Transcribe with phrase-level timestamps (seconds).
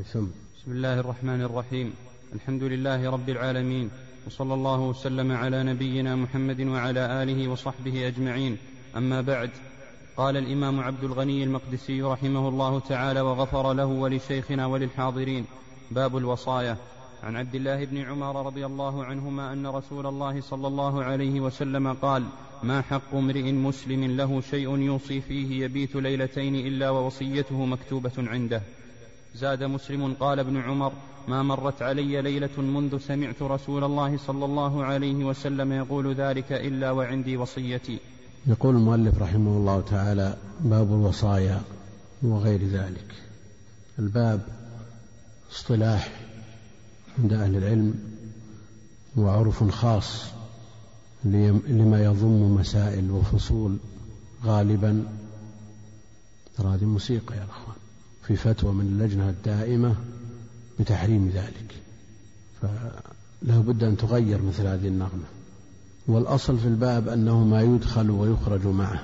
[0.00, 0.30] بسم
[0.66, 1.92] الله الرحمن الرحيم.
[2.34, 3.90] الحمد لله رب العالمين
[4.26, 8.56] وصلى الله وسلم على نبينا محمد وعلى آله وصحبه أجمعين.
[8.96, 9.50] أما بعد
[10.16, 15.44] قال الإمام عبد الغني المقدسي رحمه الله تعالى وغفر له ولشيخنا وللحاضرين.
[15.90, 16.76] باب الوصايا.
[17.22, 21.92] عن عبد الله بن عمر رضي الله عنهما أن رسول الله صلى الله عليه وسلم
[21.92, 22.24] قال
[22.62, 28.62] ما حق امرئ مسلم له شيء يوصي فيه يبيت ليلتين إلا ووصيته مكتوبة عنده.
[29.34, 30.92] زاد مسلم قال ابن عمر
[31.28, 36.90] ما مرت علي ليلة منذ سمعت رسول الله صلى الله عليه وسلم يقول ذلك إلا
[36.90, 37.98] وعندي وصيتي.
[38.46, 41.60] يقول المؤلف رحمه الله تعالى باب الوصايا
[42.22, 43.14] وغير ذلك.
[43.98, 44.40] الباب
[45.52, 46.12] اصطلاح
[47.18, 47.94] عند أهل العلم
[49.16, 50.24] وعرف خاص
[51.24, 53.76] لما يضم مسائل وفصول
[54.44, 55.06] غالبا
[56.56, 57.63] ترى هذه موسيقى يا أخوان.
[58.26, 59.94] في فتوى من اللجنة الدائمة
[60.80, 61.74] بتحريم ذلك.
[62.62, 65.24] فلا بد أن تغير مثل هذه النغمة.
[66.06, 69.02] والأصل في الباب أنه ما يدخل ويخرج معه.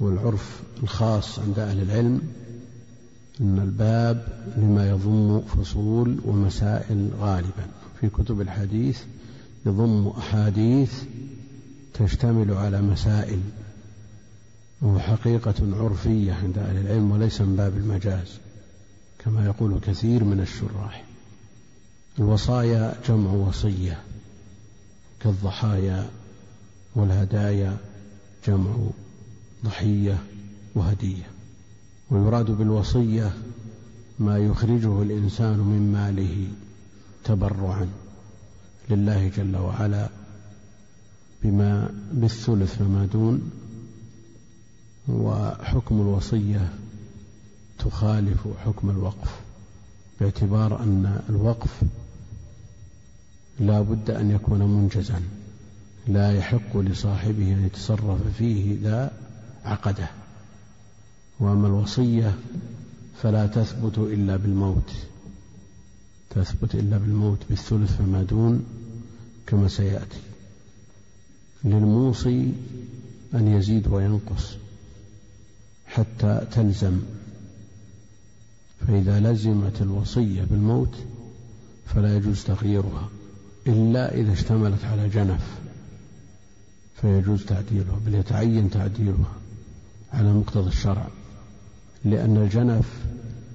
[0.00, 2.22] والعرف الخاص عند أهل العلم
[3.40, 7.66] أن الباب لما يضم فصول ومسائل غالبا.
[8.00, 8.98] في كتب الحديث
[9.66, 10.92] يضم أحاديث
[11.94, 13.40] تشتمل على مسائل
[14.82, 18.38] وهو حقيقة عرفية عند أهل العلم وليس من باب المجاز
[19.18, 21.04] كما يقول كثير من الشراح.
[22.18, 24.00] الوصايا جمع وصية
[25.20, 26.10] كالضحايا
[26.94, 27.76] والهدايا
[28.46, 28.76] جمع
[29.64, 30.18] ضحية
[30.74, 31.26] وهدية.
[32.10, 33.32] ويراد بالوصية
[34.18, 36.48] ما يخرجه الإنسان من ماله
[37.24, 37.88] تبرعا
[38.90, 40.08] لله جل وعلا
[41.42, 43.50] بما بالثلث فما دون
[45.08, 46.68] وحكم الوصية
[47.78, 49.40] تخالف حكم الوقف
[50.20, 51.80] باعتبار أن الوقف
[53.60, 55.20] لا بد أن يكون منجزا
[56.08, 59.12] لا يحق لصاحبه أن يتصرف فيه إذا
[59.64, 60.08] عقده.
[61.40, 62.38] وأما الوصية
[63.22, 64.92] فلا تثبت إلا بالموت
[66.30, 68.66] تثبت إلا بالموت بالثلث فما دون
[69.46, 70.20] كما سيأتي.
[71.64, 72.52] للموصي
[73.34, 74.56] أن يزيد وينقص.
[75.98, 77.00] حتى تلزم.
[78.86, 80.94] فإذا لزمت الوصية بالموت
[81.86, 83.08] فلا يجوز تغييرها
[83.66, 85.58] إلا إذا اشتملت على جنف
[87.00, 89.32] فيجوز تعديلها بل يتعين تعديلها
[90.12, 91.08] على مقتضى الشرع
[92.04, 93.04] لأن الجنف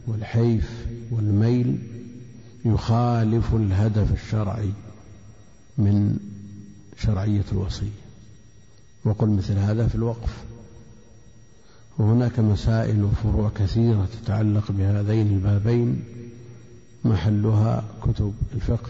[0.08, 1.78] والحيف والميل
[2.66, 4.72] يخالف الهدف الشرعي
[5.78, 6.18] من
[6.98, 8.04] شرعية الوصية.
[9.06, 10.53] وقل مثل هذا في الوقف.
[11.98, 16.04] وهناك مسائل وفروع كثيرة تتعلق بهذين البابين
[17.06, 18.90] محلها كتب الفقه.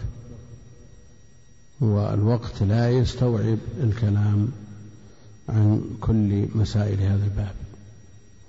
[1.80, 4.48] والوقت لا يستوعب الكلام
[5.48, 7.54] عن كل مسائل هذا الباب.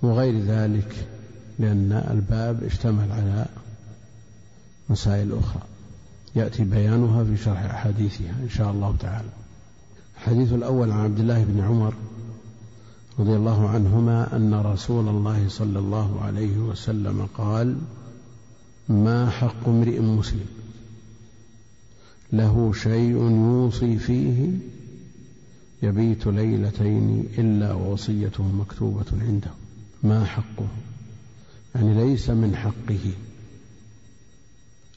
[0.02, 1.06] وغير ذلك
[1.58, 3.46] لأن الباب اشتمل على
[4.88, 5.62] مسائل أخرى.
[6.36, 9.28] يأتي بيانها في شرح أحاديثها إن شاء الله تعالى.
[10.16, 11.94] الحديث الأول عن عبد الله بن عمر
[13.18, 17.76] رضي الله عنهما أن رسول الله صلى الله عليه وسلم قال
[18.88, 20.46] ما حق امرئ مسلم؟
[22.32, 24.50] له شيء يوصي فيه
[25.82, 29.50] يبيت ليلتين إلا ووصيته مكتوبة عنده.
[30.02, 30.68] ما حقه؟
[31.74, 33.12] يعني ليس من حقه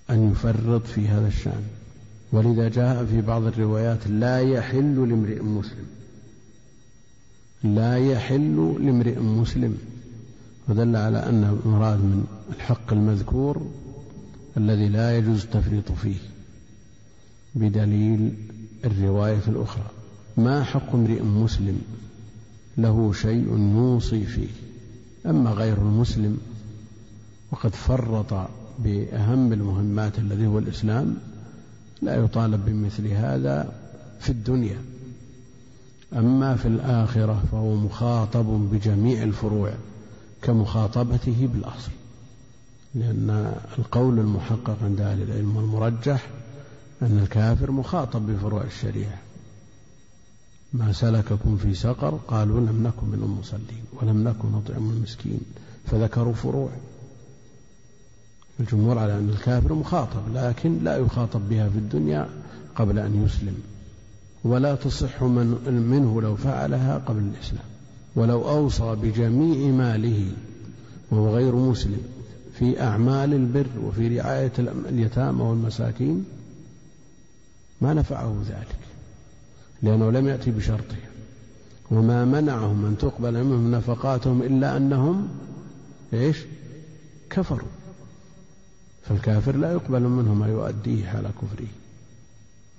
[0.10, 1.64] أن يفرط في هذا الشأن.
[2.32, 5.99] ولذا جاء في بعض الروايات لا يحل لامرئ مسلم
[7.64, 9.78] لا يحل لامرئ مسلم
[10.68, 12.26] ودل على أن المراد من
[12.56, 13.62] الحق المذكور
[14.58, 16.16] الذي لا يجوز التفريط فيه
[17.56, 18.34] بدليل
[18.86, 19.86] الرواية الأخرى.
[20.38, 21.82] ما حق امرئ مسلم
[22.78, 24.50] له شيء يوصي فيه.
[25.26, 26.38] أما غير المسلم
[27.52, 28.50] وقد فرط
[28.80, 31.16] بأهم المهمات الذي هو الإسلام
[32.02, 33.74] لا يطالب بمثل هذا
[34.20, 34.78] في الدنيا.
[36.14, 39.74] أما في الآخرة فهو مخاطب بجميع الفروع
[40.42, 41.92] كمخاطبته بالأصل
[42.96, 46.28] لأن القول المحقق عند أهل العلم والمرجح
[47.02, 49.18] أن الكافر مخاطب بفروع الشريعة.
[50.74, 55.40] ما سلككم في سقر قالوا لم نكن من المصلين ولم نكن نطعم المسكين
[55.86, 56.70] فذكروا فروع.
[58.60, 62.30] الجمهور على أن الكافر مخاطب لكن لا يخاطب بها في الدنيا
[62.76, 63.58] قبل أن يسلم.
[64.44, 67.66] ولا تصح من منه لو فعلها قبل الإسلام
[68.16, 70.32] ولو أوصى بجميع ماله
[71.12, 72.02] وهو غير مسلم
[72.60, 74.52] في أعمال البر وفي رعاية
[74.90, 76.26] اليتامى والمساكين
[77.82, 78.90] ما نفعه ذلك
[79.84, 80.96] لأنه لم يأتي بشرطه.
[81.92, 85.28] وما منعهم أن تقبل منهم نفقاتهم إلا أنهم
[86.14, 86.38] إيش؟
[87.30, 87.68] كفروا.
[89.10, 91.68] فالكافر لا يقبل منه ما يؤديه حال كفره.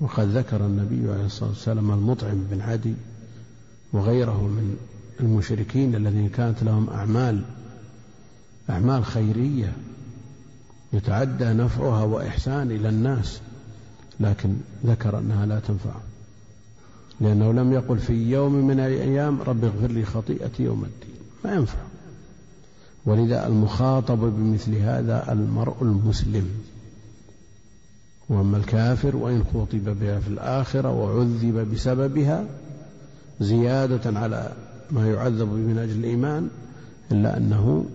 [0.00, 2.94] وقد ذكر النبي عليه الصلاة والسلام المطعم بن عدي
[3.92, 4.76] وغيره من
[5.20, 7.42] المشركين الذين كانت لهم أعمال
[8.70, 9.72] أعمال خيرية
[10.92, 13.40] يتعدى نفعها وإحسان إلى الناس
[14.20, 14.56] لكن
[14.86, 15.94] ذكر أنها لا تنفع.
[17.20, 21.16] لأنه لم يقل في يوم من الأيام رب اغفر لي خطيئتي يوم الدين.
[21.44, 21.78] ما ينفع.
[23.06, 26.50] ولذا المخاطب بمثل هذا المرء المسلم.
[28.30, 32.44] وأما الكافر وإن خوطب بها في الآخرة وعذب بسببها
[33.40, 34.52] زيادة على
[34.90, 36.48] ما يعذب من أجل الإيمان
[37.12, 37.86] إلا أنه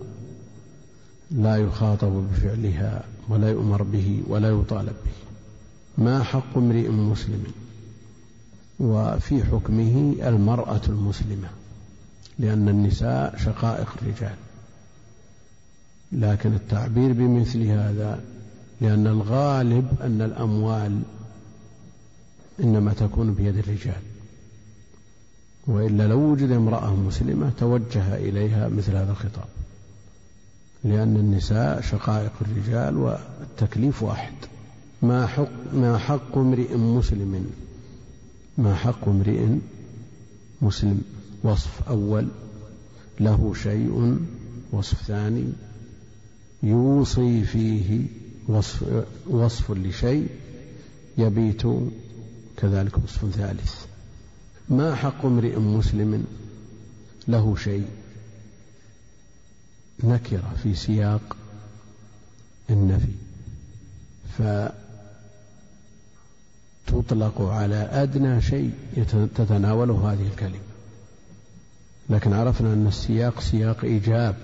[1.30, 6.04] لا يخاطب بفعلها ولا يؤمر به ولا يطالب به.
[6.04, 7.44] ما حق امرئ مسلم؟
[8.80, 11.48] وفي حكمه المرأة المسلمة
[12.38, 14.36] لأن النساء شقائق الرجال.
[16.12, 18.20] لكن التعبير بمثل هذا
[18.80, 21.02] لأن الغالب أن الأموال
[22.60, 24.02] إنما تكون بيد الرجال.
[25.66, 29.48] وإلا لو وجد امرأة مسلمة توجه إليها مثل هذا الخطاب.
[30.84, 34.34] لأن النساء شقائق الرجال والتكليف واحد.
[35.02, 37.50] ما حق ما حق امرئ مسلم
[38.58, 39.46] ما حق امرئ
[40.62, 41.02] مسلم؟
[41.42, 42.28] وصف أول
[43.20, 44.18] له شيء
[44.72, 45.52] وصف ثاني
[46.62, 48.06] يوصي فيه
[48.48, 50.28] وصف, وصف لشيء
[51.18, 51.62] يبيت
[52.56, 53.84] كذلك وصف ثالث.
[54.68, 56.26] ما حق امرئ مسلم
[57.28, 57.88] له شيء؟
[60.04, 61.36] نكرة في سياق
[62.70, 63.12] النفي.
[66.86, 68.72] فتطلق على أدنى شيء
[69.34, 70.58] تتناوله هذه الكلمة.
[72.10, 74.36] لكن عرفنا أن السياق سياق إيجاب.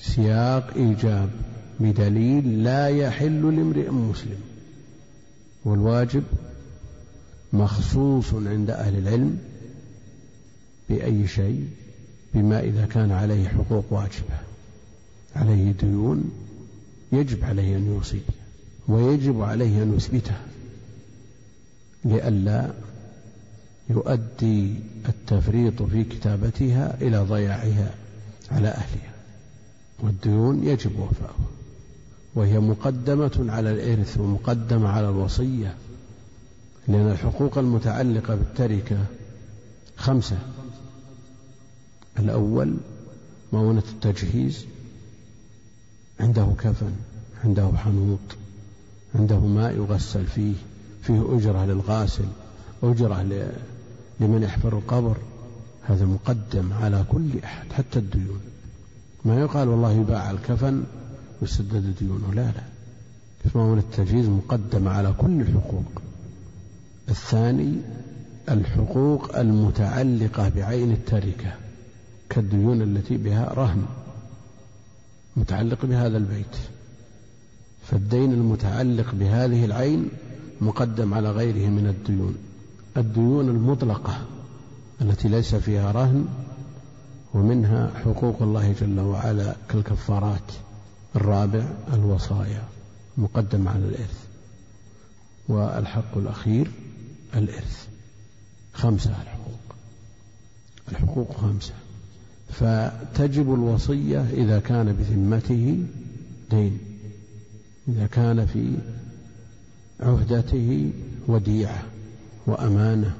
[0.00, 1.30] سياق إيجاب.
[1.80, 4.40] بدليل لا يحل لامرئ مسلم
[5.64, 6.24] والواجب
[7.52, 9.38] مخصوص عند أهل العلم
[10.88, 11.68] بأي شيء
[12.34, 14.38] بما إذا كان عليه حقوق واجبة
[15.36, 16.30] عليه ديون
[17.12, 18.20] يجب عليه أن يوصي
[18.88, 20.40] ويجب عليه أن يثبتها
[22.04, 22.70] لئلا
[23.90, 24.74] يؤدي
[25.08, 27.94] التفريط في كتابتها إلى ضياعها
[28.50, 29.14] على أهلها
[30.00, 31.59] والديون يجب وفاؤها.
[32.34, 35.74] وهي مقدمة على الإرث ومقدمة على الوصية
[36.88, 38.98] لأن الحقوق المتعلقة بالتركة
[39.96, 40.38] خمسة.
[42.18, 42.76] الأول
[43.52, 44.66] مؤونة التجهيز
[46.20, 46.92] عنده كفن
[47.44, 48.18] عنده حنوط
[49.14, 50.54] عنده ماء يغسل فيه
[51.02, 52.28] فيه أجرة للغاسل
[52.82, 53.22] أجرة
[54.20, 55.16] لمن يحفر القبر.
[55.82, 58.40] هذا مقدم على كل أحد حتى الديون.
[59.24, 60.84] ما يقال والله يباع الكفن
[61.42, 62.34] ويسدد ديونه.
[62.34, 62.62] لا لا.
[63.50, 66.02] فهو من التجهيز مقدم على كل الحقوق.
[67.08, 67.74] الثاني
[68.50, 71.52] الحقوق المتعلقة بعين التركة
[72.30, 73.86] كالديون التي بها رهن
[75.36, 76.56] متعلق بهذا البيت.
[77.86, 80.08] فالدين المتعلق بهذه العين
[80.60, 82.34] مقدم على غيره من الديون.
[82.96, 84.18] الديون المطلقة
[85.02, 86.26] التي ليس فيها رهن
[87.34, 90.52] ومنها حقوق الله جل وعلا كالكفارات.
[91.16, 91.64] الرابع
[91.94, 92.62] الوصايا
[93.18, 94.26] مقدم على الإرث.
[95.48, 96.70] والحق الأخير
[97.34, 97.88] الإرث.
[98.72, 99.74] خمسة الحقوق.
[100.88, 101.74] الحقوق خمسة.
[102.50, 105.86] فتجب الوصية إذا كان بذمته
[106.50, 106.78] دين.
[107.88, 108.74] إذا كان في
[110.00, 110.90] عهدته
[111.28, 111.82] وديعة
[112.46, 113.16] وأمانة.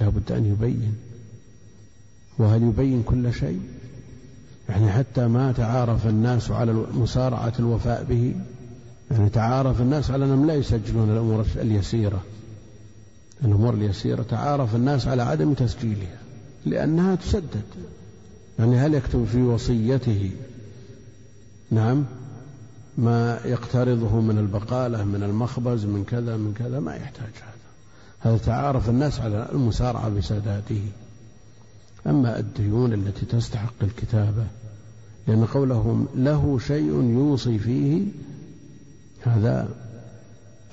[0.00, 0.96] لا بد أن يبين.
[2.38, 3.60] وهل يبين كل شيء؟
[4.70, 8.34] يعني حتى ما تعارف الناس على مسارعة الوفاء به
[9.10, 12.20] يعني تعارف الناس على أنهم لا يسجلون الأمور اليسيرة.
[13.44, 16.18] الأمور اليسيرة تعارف الناس على عدم تسجيلها
[16.66, 17.64] لأنها تسدد.
[18.58, 20.30] يعني هل يكتب في وصيته
[21.70, 22.04] نعم
[22.98, 27.60] ما يقترضه من البقالة من المخبز من كذا من كذا ما يحتاج هذا.
[28.20, 30.80] هذا تعارف الناس على المسارعة بسداده.
[32.06, 34.46] أما الديون التي تستحق الكتابة
[35.28, 38.02] لأن قولهم له شيء يوصي فيه
[39.22, 39.68] هذا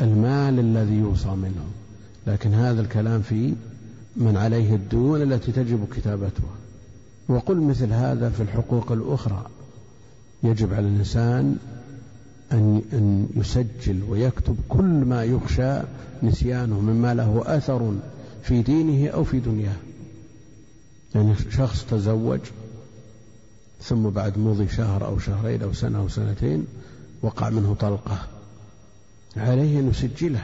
[0.02, 1.66] المال الذي يوصى منه.
[2.28, 3.54] لكن هذا الكلام في
[4.16, 6.56] من عليه الديون التي تجب كتابتها.
[7.30, 9.46] وقل مثل هذا في الحقوق الأخرى.
[10.44, 11.58] يجب على الإنسان
[12.52, 15.80] أن أن يسجل ويكتب كل ما يخشى
[16.24, 17.94] نسيانه مما له أثر
[18.44, 19.76] في دينه أو في دنياه.
[21.16, 22.40] يعني شخص تزوج
[23.82, 26.68] ثم بعد مضي شهر أو شهرين أو سنة أو سنتين
[27.22, 28.18] وقع منه طلقة.
[29.38, 30.42] عليه أن يسجله.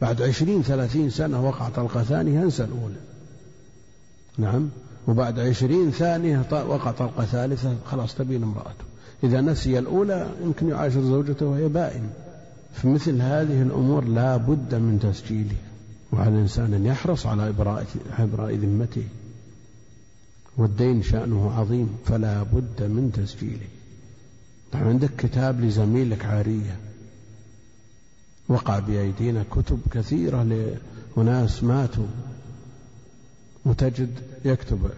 [0.00, 3.00] بعد عشرين ثلاثين سنة وقع طلقة ثانية ينسى الأولى.
[4.38, 4.68] نعم.
[5.08, 8.84] وبعد عشرين ثانية وقع طلقة ثالثة خلاص تبين امرأته.
[9.24, 12.10] إذا نسي الأولى يمكن يعاشر زوجته وهي بائن.
[12.74, 15.56] في مثل هذه الأمور لا بد من تسجيله.
[16.12, 17.86] وعلى الإنسان أن يحرص على إبراء
[18.18, 19.04] إبراء ذمته.
[20.60, 23.66] والدين شأنه عظيم فلا بد من تسجيله.
[24.72, 26.76] طبعا عندك كتاب لزميلك عارية.
[28.48, 30.42] وقع بأيدينا كتب كثيرة
[31.16, 32.06] لأناس ماتوا.
[33.64, 34.10] وتجد
[34.44, 34.90] يكتب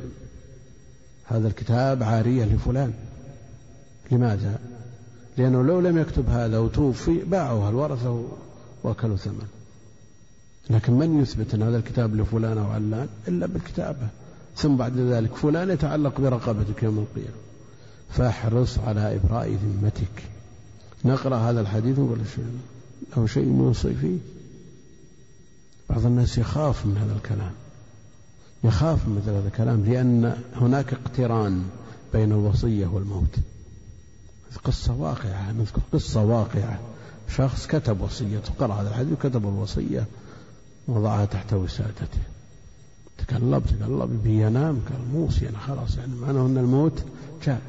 [1.25, 2.93] هذا الكتاب عارية لفلان.
[4.11, 4.59] لماذا؟
[5.39, 8.25] لأنه لو لم يكتب هذا وتوفي باعوها الورثة
[8.83, 9.47] وأكلوا ثمن
[10.71, 14.09] لكن من يثبت أن هذا الكتاب لفلان أو علان؟ إلا بالكتابة.
[14.57, 17.37] ثم بعد ذلك فلان يتعلق برقبتك يوم القيامة.
[18.11, 20.23] فاحرص على إبراء ذمتك.
[21.05, 22.19] نقرأ هذا الحديث ونقول
[23.17, 24.19] له شيء نوصي فيه.
[25.91, 27.53] بعض الناس يخاف من هذا الكلام.
[28.65, 31.65] يخاف من مثل هذا الكلام لأن هناك اقتران
[32.13, 33.37] بين الوصية والموت.
[34.65, 36.81] قصة واقعة نذكر قصة واقعة.
[37.37, 40.07] شخص كتب وصيته قرأ هذا الحديث وكتب الوصية
[40.89, 42.19] وضعها تحت وسادته.
[43.29, 47.05] تقلب تقلب يبي ينام قال موصي أنا خلاص يعني معناه أن الموت
[47.47, 47.63] جاء.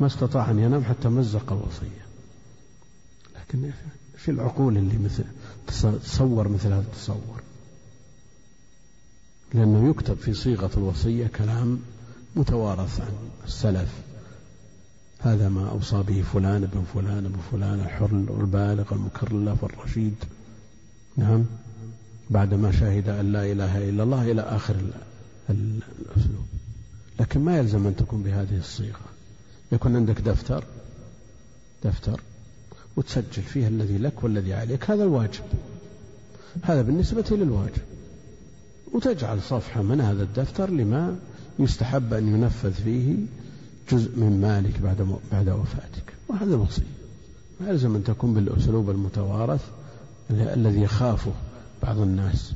[0.00, 2.04] ما استطاع أن ينام حتى مزق الوصية.
[3.36, 3.70] لكن
[4.16, 5.24] في العقول اللي مثل
[6.04, 7.42] تصور مثل هذا التصور.
[9.54, 11.80] لأنه يكتب في صيغة الوصية كلام
[12.36, 13.12] متوارث عن
[13.46, 13.92] السلف.
[15.18, 18.10] هذا ما أوصى به فلان ابن فلان ابن فلان الحر
[18.40, 20.14] البالغ المكلف الرشيد.
[21.16, 21.44] نعم؟
[22.30, 24.76] بعدما شهد أن لا إله إلا الله إلى آخر
[25.50, 26.46] الأسلوب.
[27.20, 29.06] لكن ما يلزم أن تكون بهذه الصيغة.
[29.72, 30.64] يكون عندك دفتر
[31.84, 32.20] دفتر
[32.96, 34.90] وتسجل فيه الذي لك والذي عليك.
[34.90, 35.44] هذا الواجب.
[36.62, 37.82] هذا بالنسبة للواجب.
[38.92, 41.16] وتجعل صفحة من هذا الدفتر لما
[41.58, 43.14] يستحب أن ينفذ فيه
[43.92, 46.14] جزء من مالك بعد بعد وفاتك.
[46.28, 46.82] وهذا الوصية
[47.60, 49.60] ما يلزم أن تكون بالأسلوب المتوارث
[50.30, 51.32] الذي يخافه.
[51.92, 52.52] الناس.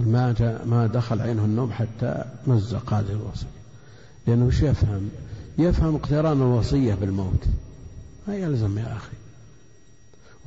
[0.00, 3.46] ما ما دخل عينه النوم حتى مزق هذه الوصية.
[4.26, 5.10] لأنه وش يفهم؟
[5.58, 7.44] يفهم اقتران الوصية بالموت.
[8.28, 9.16] ما يلزم يا أخي.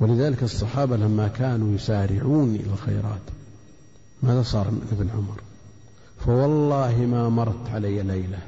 [0.00, 3.22] ولذلك الصحابة لما كانوا يسارعون إلى الخيرات
[4.22, 5.40] ماذا صار من ابن عمر؟
[6.26, 8.38] فوالله ما مرت علي ليلة.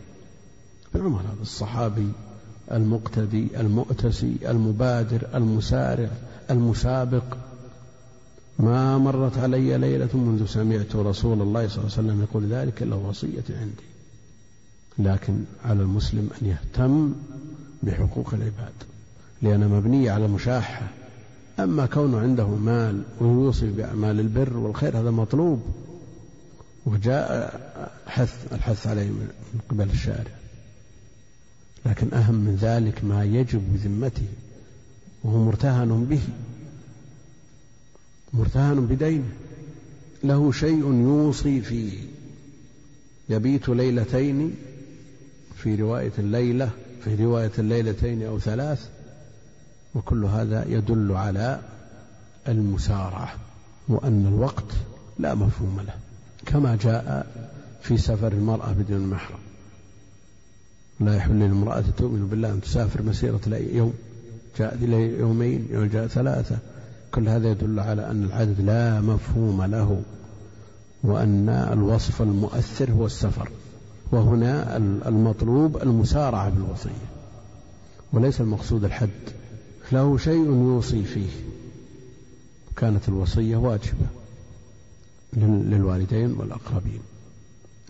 [0.94, 2.12] ابن عمر هذا الصحابي
[2.72, 6.10] المقتدي المؤتسي المبادر المسارع
[6.50, 7.36] المسابق
[8.58, 12.96] ما مرت علي ليلة منذ سمعت رسول الله صلى الله عليه وسلم يقول ذلك إلا
[12.96, 13.82] وصية عندي.
[14.98, 17.12] لكن على المسلم أن يهتم
[17.82, 18.72] بحقوق العباد
[19.42, 20.88] لأنها مبنية على مشاحة.
[21.58, 25.62] أما كونه عنده مال ويوصي بأعمال البر والخير هذا مطلوب.
[26.86, 27.60] وجاء
[28.06, 29.28] حث الحث عليه من
[29.70, 30.32] قبل الشارع.
[31.86, 34.26] لكن أهم من ذلك ما يجب بذمته
[35.24, 36.20] وهو مرتهن به.
[38.32, 39.24] مرتهن بدينه.
[40.24, 41.92] له شيء يوصي فيه.
[43.28, 44.54] يبيت ليلتين
[45.56, 46.70] في رواية الليلة
[47.04, 48.88] في رواية الليلتين أو ثلاث
[49.94, 51.60] وكل هذا يدل على
[52.48, 53.34] المسارعة
[53.88, 54.72] وأن الوقت
[55.18, 55.94] لا مفهوم له.
[56.46, 57.26] كما جاء
[57.82, 59.38] في سفر المرأة بدون محرم.
[61.00, 63.94] لا يحل للمرأة تؤمن بالله أن تسافر مسيرة يوم.
[64.58, 64.78] جاء
[65.20, 66.58] يومين يوم جاء ثلاثة.
[67.14, 70.02] كل هذا يدل على أن العدد لا مفهوم له
[71.02, 73.48] وأن الوصف المؤثر هو السفر
[74.12, 74.76] وهنا
[75.08, 77.08] المطلوب المسارعة بالوصية
[78.12, 79.10] وليس المقصود الحد
[79.92, 81.28] له شيء يوصي فيه.
[82.76, 84.06] كانت الوصية واجبة
[85.32, 87.00] للوالدين والأقربين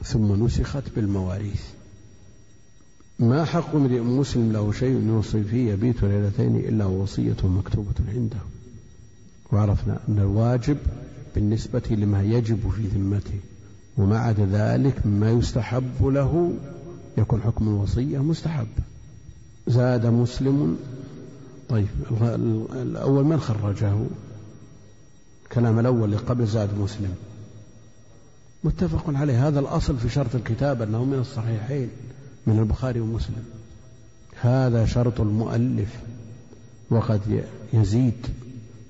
[0.05, 1.63] ثم نسخت بالمواريث.
[3.19, 8.39] ما حق امرئ مسلم له شيء يوصي فيه يبيت ليلتين إلا وصية مكتوبة عنده.
[9.53, 10.77] وعرفنا أن الواجب
[11.35, 13.41] بالنسبة لما يجب في ذمته
[13.99, 16.53] وما عدا ذلك مما يستحب له
[17.19, 18.67] يكون حكم الوصية مستحب.
[19.67, 20.79] زاد مسلم
[21.69, 21.87] طيب
[22.73, 23.93] الأول من خرجه؟
[25.45, 27.15] الكلام الأول اللي قبل زاد مسلم.
[28.65, 29.49] متفق عليه.
[29.49, 31.89] هذا الأصل في شرط الكتاب أنه من الصحيحين
[32.47, 33.45] من البخاري ومسلم.
[34.41, 35.97] هذا شرط المؤلف
[36.91, 38.27] وقد يزيد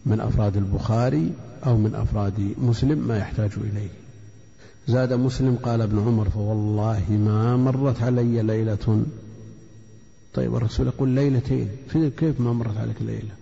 [0.07, 1.33] من أفراد البخاري
[1.67, 3.89] أو من أفراد مسلم ما يحتاج إليه.
[4.89, 9.05] زاد مسلم قال ابن عمر فوالله ما مرت علي ليلة.
[10.35, 11.69] طيب الرسول يقول ليلتين.
[11.93, 13.35] كيف ما مرت عليك ليلة؟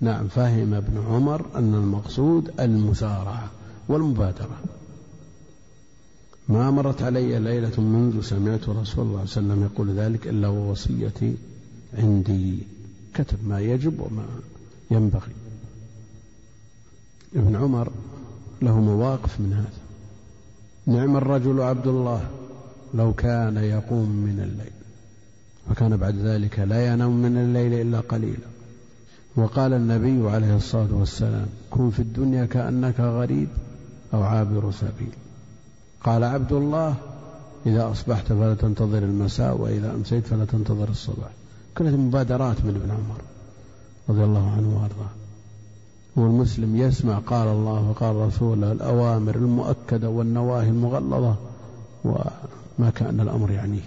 [0.00, 3.50] نعم فهم ابن عمر أن المقصود المسارعة
[3.88, 4.58] والمبادرة.
[6.48, 10.48] ما مرت علي ليلة منذ سمعت رسول الله صلى الله عليه وسلم يقول ذلك إلا
[10.48, 11.34] ووصيتي
[11.98, 12.58] عندي.
[13.14, 14.26] كتب ما يجب وما
[14.90, 15.32] ينبغي.
[17.36, 17.90] ابن عمر
[18.62, 19.82] له مواقف من هذا.
[20.86, 22.20] نعم الرجل عبد الله
[22.94, 24.72] لو كان يقوم من الليل
[25.68, 28.52] فكان بعد ذلك لا ينام من الليل إلا قليلا.
[29.36, 33.48] وقال النبي عليه الصلاة والسلام كن في الدنيا كأنك غريب
[34.14, 35.12] أو عابر سبيل.
[36.04, 36.94] قال عبد الله
[37.66, 41.30] إذا أصبحت فلا تنتظر المساء وإذا أمسيت فلا تنتظر الصباح.
[41.78, 43.20] كلها مبادرات من ابن عمر
[44.08, 45.21] رضي الله عنه وأرضاه.
[46.16, 51.36] والمسلم يسمع قال الله وقال رسوله الأوامر المؤكدة والنواهي المغلظة
[52.04, 53.82] وما كان الأمر يعنيه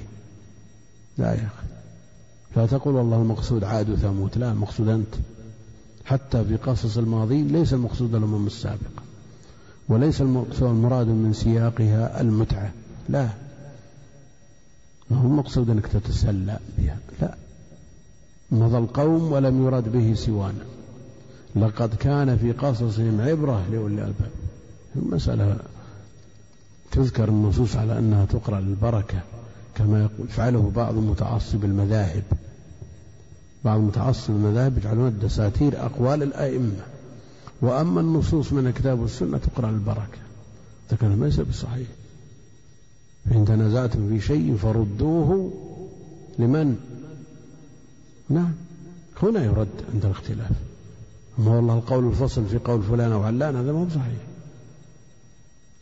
[1.18, 1.68] لا يا أخي.
[2.56, 5.16] لا تقول والله المقصود عاد وثمود لا المقصود أنت.
[6.06, 9.04] حتى في قصص الماضين ليس المقصود الأمم السابقة.
[9.90, 10.22] وليس
[10.62, 12.72] المراد من سياقها المتعة.
[13.10, 13.30] لا.
[15.10, 16.98] ما هو المقصود أنك تتسلى بها.
[17.22, 17.36] لا.
[18.52, 20.66] مضى القوم ولم يرد به سوانا.
[21.56, 24.32] لقد كان في قصصهم عبرة لأولي الألباب.
[24.96, 25.58] المسألة
[26.92, 29.22] تذكر النصوص على أنها تقرأ للبركة
[29.76, 32.24] كما يفعله بعض متعصب المذاهب.
[33.66, 36.86] بعض متعصب المذاهب يجعلون الدساتير أقوال الأئمة.
[37.62, 40.18] وأما النصوص من الكتاب والسنة تقرأ للبركة.
[41.02, 41.88] كان ليس بصحيح.
[43.30, 45.54] فإن تنازعتم في شيء فردوه
[46.40, 46.78] لمن؟
[48.30, 48.54] نعم.
[49.24, 50.52] هنا يرد عند الاختلاف.
[51.40, 54.22] أما والله القول الفصل في قول فلان أو علان؟ هذا ما صحيح.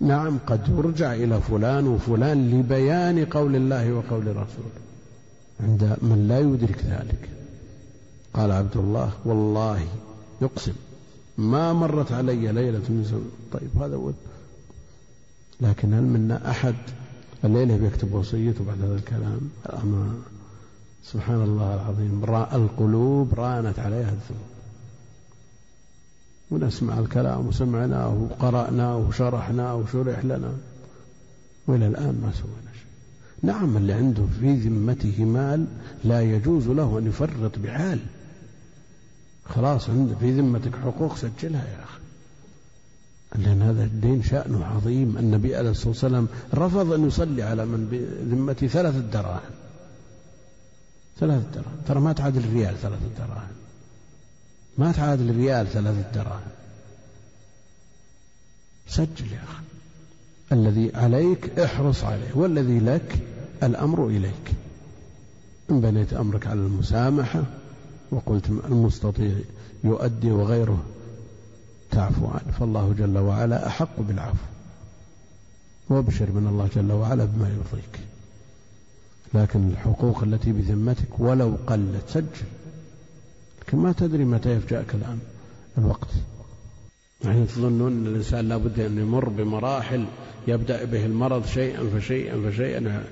[0.02, 4.84] نعم قد يرجع إلى فلان وفلان لبيان قول الله وقول رسوله
[5.60, 7.30] عند من لا يدرك ذلك.
[8.34, 9.80] قال عبد الله والله
[10.42, 10.74] يقسم.
[11.38, 14.12] ما مرت علي ليلة من سنة طيب هذا هو.
[15.62, 16.76] لكن هل منا أحد؟
[17.46, 19.50] الليلة بيكتب وصيته بعد هذا الكلام.
[19.84, 20.14] أما
[21.04, 22.24] سبحان الله العظيم
[22.54, 24.53] القلوب رانت عليها الذنوب.
[26.54, 30.54] ونسمع الكلام وسمعناه وقرأناه وشرحناه وشرح لنا.
[31.68, 32.88] وإلى الآن ما سوينا شيء.
[33.42, 35.66] نعم اللي عنده في ذمته مال
[36.04, 38.00] لا يجوز له أن يفرط بحال.
[39.46, 42.00] خلاص عند في ذمتك حقوق سجلها يا أخي.
[43.44, 45.18] لأن هذا الدين شأنه عظيم.
[45.18, 49.54] النبي عليه الصلاة والسلام رفض أن يصلي على من بذمته ثلاثة دراهم.
[51.20, 51.78] ثلاثة دراهم.
[51.88, 53.63] ترى ما تعادل ريال ثلاثة دراهم.
[54.78, 56.52] ما تعادل ريال ثلاثة دراهم.
[58.88, 59.64] سجل يا أخي.
[60.52, 63.20] الذي عليك احرص عليه والذي لك
[63.64, 64.54] الأمر إليك.
[65.72, 67.44] إن بنيت أمرك على المسامحة
[68.12, 69.36] وقلت المستطيع
[69.84, 70.84] يؤدي وغيره
[71.92, 72.52] تعفو عنه.
[72.60, 74.46] فالله جل وعلا أحق بالعفو.
[75.90, 78.00] وابشر من الله جل وعلا بما يرضيك.
[79.34, 82.48] لكن الحقوق التي بذمتك ولو قلت سجل.
[83.74, 85.20] لكن ما تدري متى يفجأك الآن
[85.78, 86.10] الوقت.
[87.26, 90.06] يعني تظنون أن الإنسان لابد أن يمر بمراحل
[90.48, 93.04] يبدأ به المرض شيئا فشيئا فشيئا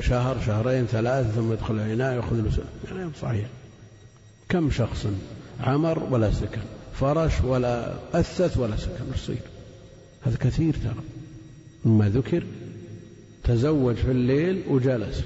[0.00, 2.60] شهر شهرين ثلاث ثم يدخل العناية يأخذ
[2.96, 3.46] يعني صحيح.
[4.48, 5.06] كم شخص
[5.60, 6.62] عمر ولا سكن
[6.94, 9.42] فرش ولا أثث ولا سكن يصير
[10.22, 11.04] هذا كثير ترى.
[11.84, 12.44] مما ذكر
[13.44, 15.22] تزوج في الليل وجلس.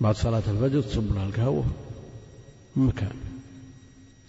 [0.00, 1.64] بعد صلاة الفجر تصب له القهوة.
[2.76, 3.29] مكان.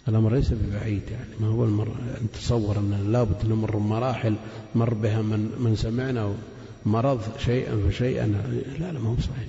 [0.07, 1.29] الأمر ليس ببعيد يعني.
[1.39, 1.87] ما هو المر...
[2.21, 4.35] أن تصور أن لابد نمر مراحل
[4.75, 6.33] مر بها من من سمعنا
[6.85, 8.27] مرض شيئا فشيئا.
[8.79, 9.47] لا لا ما هو صحيح.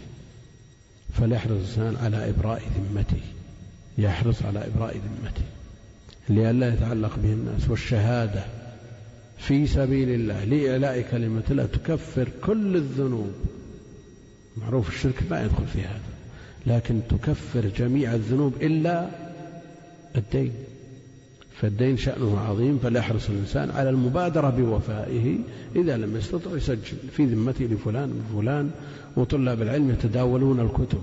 [1.14, 3.20] فليحرص الإنسان على إبراء ذمته.
[3.98, 5.44] يحرص على إبراء ذمته.
[6.28, 7.68] لئلا يتعلق به الناس.
[7.68, 8.44] والشهادة
[9.38, 10.44] في سبيل الله.
[10.44, 11.66] لإعلاء كلمة الله.
[11.66, 13.32] تكفر كل الذنوب.
[14.56, 16.12] معروف الشرك ما يدخل في هذا.
[16.66, 19.08] لكن تكفر جميع الذنوب إلا
[20.16, 20.52] الدين.
[21.60, 25.38] فالدين شأنه عظيم فليحرص الإنسان على المبادرة بوفائه
[25.76, 28.70] إذا لم يستطع يسجل في ذمته لفلان وفلان
[29.16, 31.02] وطلاب العلم يتداولون الكتب.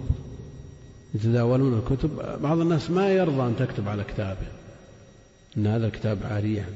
[1.15, 2.09] يتداولون الكتب.
[2.41, 4.47] بعض الناس ما يرضى أن تكتب على كتابه.
[5.57, 6.69] أن هذا الكتاب عارية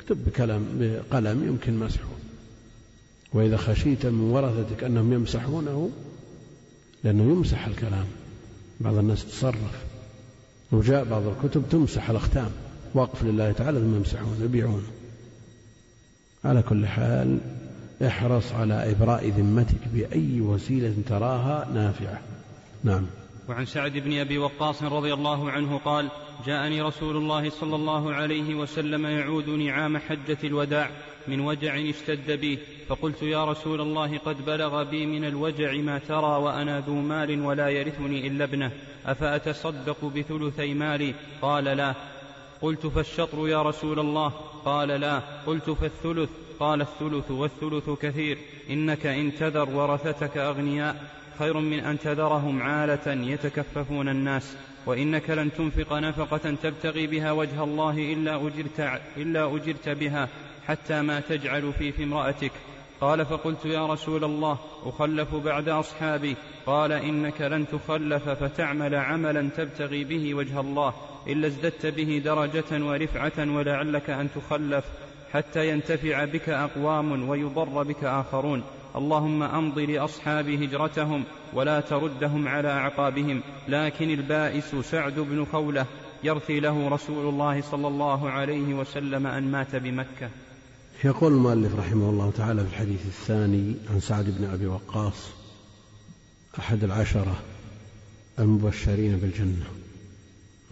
[0.00, 2.08] اكتب بكلام بقلم يمكن مسحه.
[3.32, 5.90] وإذا خشيت من ورثتك أنهم يمسحونه
[7.04, 8.06] لأنه يمسح الكلام.
[8.80, 9.87] بعض الناس تصرف.
[10.72, 12.50] وجاء بعض الكتب تمسح الأختام.
[12.94, 14.84] وقف لله تعالى ثم يمسحون يبيعون.
[16.44, 17.38] على كل حال
[18.06, 22.20] احرص على إبراء ذمتك بأي وسيلة تراها نافعة.
[22.84, 23.06] نعم.
[23.48, 26.08] وعن سعد بن أبي وقاص رضي الله عنه قال
[26.46, 30.90] جاءني رسول الله صلى الله عليه وسلم يعودني عام حجة الوداع
[31.28, 36.42] من وجع اشتد بي فقلت يا رسول الله قد بلغ بي من الوجع ما ترى
[36.42, 38.70] وأنا ذو مال ولا يرثني إلا ابنه
[39.06, 41.94] أفأتصدق بثلثي مالي؟ قال لا.
[42.62, 44.28] قلت فالشطر يا رسول الله؟
[44.64, 45.22] قال لا.
[45.46, 48.38] قلت فالثلث؟ قال الثلث والثلث كثير
[48.70, 50.96] إنك إن تذر ورثتك أغنياء
[51.38, 58.12] خير من أن تذرهم عالة يتكففون الناس وإنك لن تنفق نفقة تبتغي بها وجه الله
[58.12, 60.28] إلا أجرت, إلا أجرت بها.
[60.68, 62.52] حتى ما تجعل في في امرأتك.
[63.00, 66.36] قال فقلت يا رسول الله أخلف بعد أصحابي.
[66.66, 70.94] قال إنك لن تخلف فتعمل عملا تبتغي به وجه الله
[71.26, 74.84] إلا ازددت به درجة ورفعة ولعلك أن تخلف
[75.32, 78.62] حتى ينتفع بك أقوام ويضر بك آخرون.
[78.96, 85.86] اللهم أمض لاصحاب هجرتهم ولا تردهم على أعقابهم لكن البائس سعد بن خولة
[86.24, 90.30] يرثي له رسول الله صلى الله عليه وسلم أن مات بمكة.
[91.04, 95.14] يقول المؤلف رحمه الله تعالى في الحديث الثاني عن سعد بن أبي وقاص
[96.58, 97.36] أحد العشرة
[98.38, 99.64] المبشرين بالجنة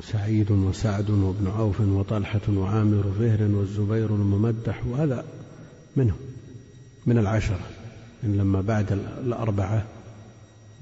[0.03, 5.25] سعيد وسعد وابن عوف وطلحة وعامر فهر والزبير الممدح وهذا
[5.97, 6.19] منهم
[7.07, 7.67] من العشرة
[8.25, 8.93] إن لما بعد
[9.27, 9.87] الأربعة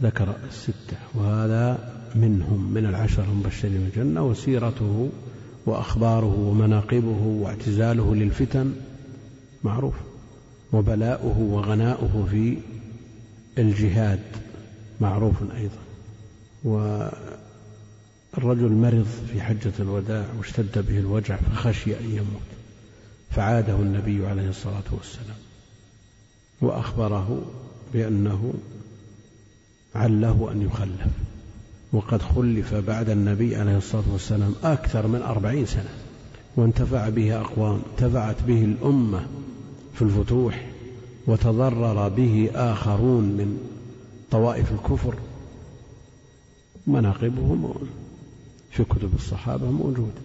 [0.02, 5.11] ذكر الستة وهذا منهم من العشر المبشرين بالجنة وسيرته
[5.66, 8.72] وأخباره ومناقبه واعتزاله للفتن
[9.64, 9.94] معروف.
[10.72, 12.59] وبلاؤه وغناؤه في
[13.59, 14.20] الجهاد
[15.00, 15.79] معروف أيضا.
[16.64, 17.12] والرجل
[18.72, 22.48] مرض في حجة الوداع واشتد به الوجع فخشي أن يموت.
[23.31, 25.37] فعاده النبي عليه الصلاة والسلام.
[26.61, 27.42] وأخبره
[27.94, 28.55] بأنه
[29.94, 31.07] عله أن يخلف.
[31.92, 35.94] وقد خلف بعد النبي عليه الصلاة والسلام أكثر من أربعين سنة.
[36.57, 39.27] وانتفع به أقوام انتفعت به الأمة.
[39.94, 40.66] في الفتوح
[41.26, 43.59] وتضرر به آخرون من
[44.30, 45.14] طوائف الكفر.
[46.87, 47.74] مناقبهم
[48.70, 50.20] في كتب الصحابة موجودة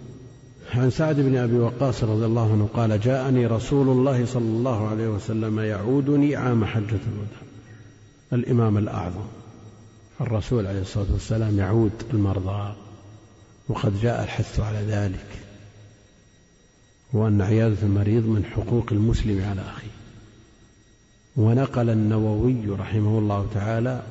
[0.74, 5.08] عن سعد بن أبي وقاص رضي الله عنه قال جاءني رسول الله صلى الله عليه
[5.08, 7.42] وسلم يعودني عام حجة الوداع.
[8.32, 9.24] الإمام الأعظم.
[10.20, 12.74] الرسول عليه الصلاة والسلام يعود المرضى.
[13.68, 15.26] وقد جاء الحث على ذلك.
[17.12, 19.90] وأن عيادة المريض من حقوق المسلم على أخيه.
[21.36, 24.02] ونقل النووي رحمه الله تعالى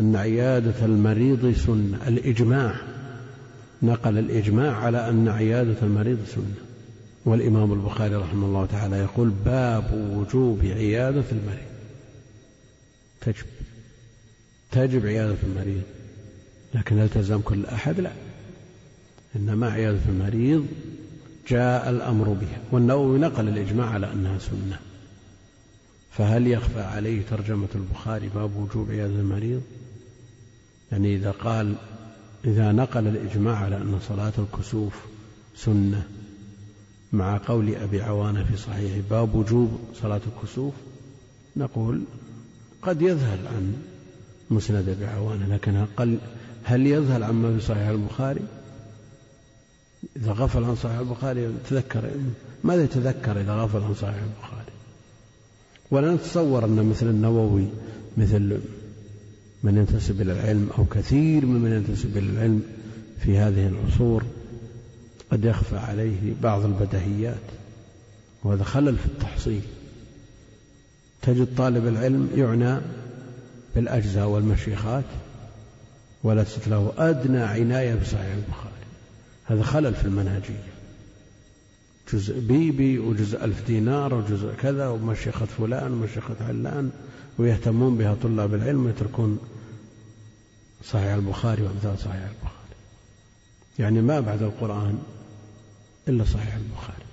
[0.00, 2.08] أن عيادة المريض سنة.
[2.08, 2.74] الإجماع
[3.82, 6.54] نقل الإجماع على أن عيادة المريض سنة.
[7.24, 11.68] والإمام البخاري رحمه الله تعالى يقول باب وجوب عيادة المريض.
[13.20, 13.46] تجب
[14.70, 15.82] تجب عيادة المريض.
[16.74, 18.12] لكن هل تلزم كل أحد؟ لا.
[19.36, 20.66] إنما عيادة المريض
[21.48, 24.78] جاء الأمر بها والنووي نقل الإجماع على أنها سنة.
[26.10, 29.62] فهل يخفى عليه ترجمة البخاري باب وجوب عيادة المريض؟
[30.92, 31.74] يعني إذا قال
[32.44, 34.94] إذا نقل الإجماع على أن صلاة الكسوف
[35.56, 36.02] سنة
[37.12, 40.74] مع قول أبي عوانة في صحيح باب وجوب صلاة الكسوف
[41.56, 42.02] نقول
[42.82, 43.76] قد يذهل عن
[44.50, 45.84] مسند أبي عوانة لكن
[46.64, 48.40] هل يذهل عما في صحيح البخاري؟
[50.16, 52.10] إذا غفل عن صحيح البخاري تذكر.
[52.64, 54.72] ماذا يتذكر إذا غفل عن صحيح البخاري؟
[55.90, 57.66] ولا نتصور أن مثل النووي
[58.16, 58.60] مثل
[59.62, 62.62] من ينتسب إلى العلم أو كثير ممن ينتسب إلى العلم
[63.20, 64.24] في هذه العصور
[65.32, 67.34] قد يخفى عليه بعض البدهيات
[68.44, 69.60] وهذا خلل في التحصيل.
[71.22, 72.80] تجد طالب العلم يعنى
[73.74, 75.04] بالأجزاء والمشيخات
[76.24, 78.87] وليست له أدنى عناية بصحيح البخاري.
[79.48, 80.68] هذا خلل في المنهجية
[82.12, 86.90] جزء بيبي وجزء ألف دينار وجزء كذا ومشيخة فلان ومشيخة علان
[87.38, 89.38] ويهتمون بها طلاب العلم ويتركون
[90.84, 92.58] صحيح البخاري وأمثال صحيح البخاري.
[93.78, 94.98] يعني ما بعد القرآن
[96.08, 97.08] إلا صحيح البخاري.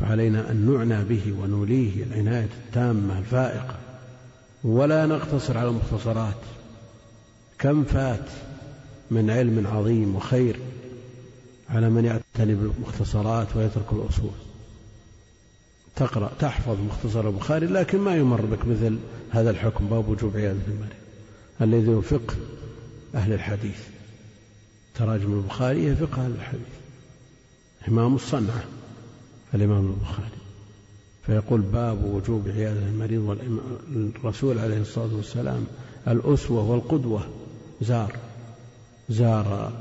[0.00, 3.78] فعلينا أن نعنى به ونوليه العناية التامة الفائقة.
[4.64, 6.40] ولا نقتصر على المختصرات.
[7.58, 8.28] كم فات
[9.10, 10.56] من علم عظيم وخير
[11.68, 14.30] على من يعتني بالمختصرات ويترك الأصول.
[15.96, 18.98] تقرأ تحفظ مختصر البخاري لكن ما يمر بك مثل
[19.30, 20.94] هذا الحكم باب وجوب عيادة المريض
[21.60, 22.34] الذي هو فقه
[23.14, 23.78] أهل الحديث.
[24.94, 26.74] تراجم البخاري هي فقه أهل الحديث.
[27.88, 28.64] إمام الصنعة
[29.54, 30.28] الإمام البخاري.
[31.26, 35.66] فيقول باب وجوب عيادة المريض والرسول عليه الصلاة والسلام
[36.08, 37.26] الأسوة والقدوة
[37.80, 38.16] زار.
[39.08, 39.72] زار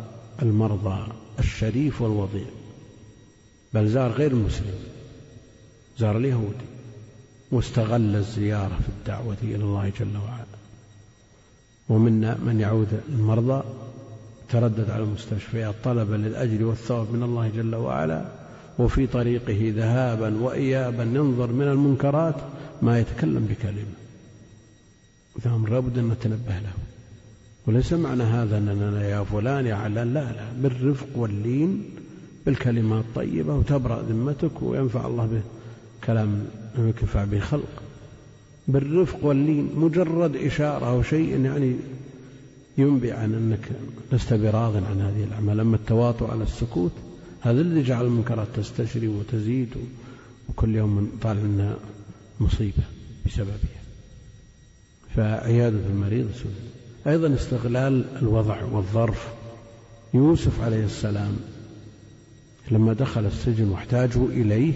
[0.42, 1.23] المرضى.
[1.40, 2.46] الشريف والوضيع.
[3.74, 4.76] بل زار غير المسلم
[6.00, 6.66] زار اليهودي
[7.52, 10.46] واستغل الزيارة في الدعوة إلى الله جل وعلا.
[11.90, 13.64] ومنا من يعود المرضى
[14.50, 18.26] تردد على المستشفيات طلبا للأجر والثواب من الله جل وعلا
[18.80, 22.36] وفي طريقه ذهابا وإيابا ينظر من المنكرات
[22.82, 23.96] ما يتكلم بكلمة.
[25.40, 26.74] هذا أمر لابد أن نتنبه له.
[27.68, 30.52] وليس معنى هذا أننا يا فلان يا علان لا لا.
[30.62, 31.84] بالرفق واللين
[32.46, 35.42] بالكلمات الطيبة وتبرأ ذمتك وينفع الله به
[36.04, 36.46] كلام
[36.78, 37.84] ينفع به خلق.
[38.68, 41.76] بالرفق واللين مجرد إشارة أو شيء يعني
[42.78, 43.70] ينبئ عن أنك
[44.12, 45.60] لست براض عن هذه الأعمال.
[45.60, 46.92] أما التواطؤ على السكوت
[47.42, 49.70] هذا الذي جعل المنكرات تستشري وتزيد
[50.50, 51.78] وكل يوم طالع لنا
[52.40, 52.84] مصيبة
[53.26, 53.84] بسببها.
[55.16, 56.73] فعيادة المريض سنة
[57.08, 59.34] أيضا استغلال الوضع والظرف.
[60.14, 61.38] يوسف عليه السلام
[62.72, 64.74] لما دخل السجن واحتاجوا إليه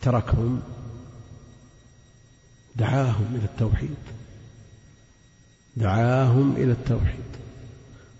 [0.00, 0.60] تركهم
[2.76, 3.96] دعاهم إلى التوحيد.
[5.76, 7.20] دعاهم إلى التوحيد.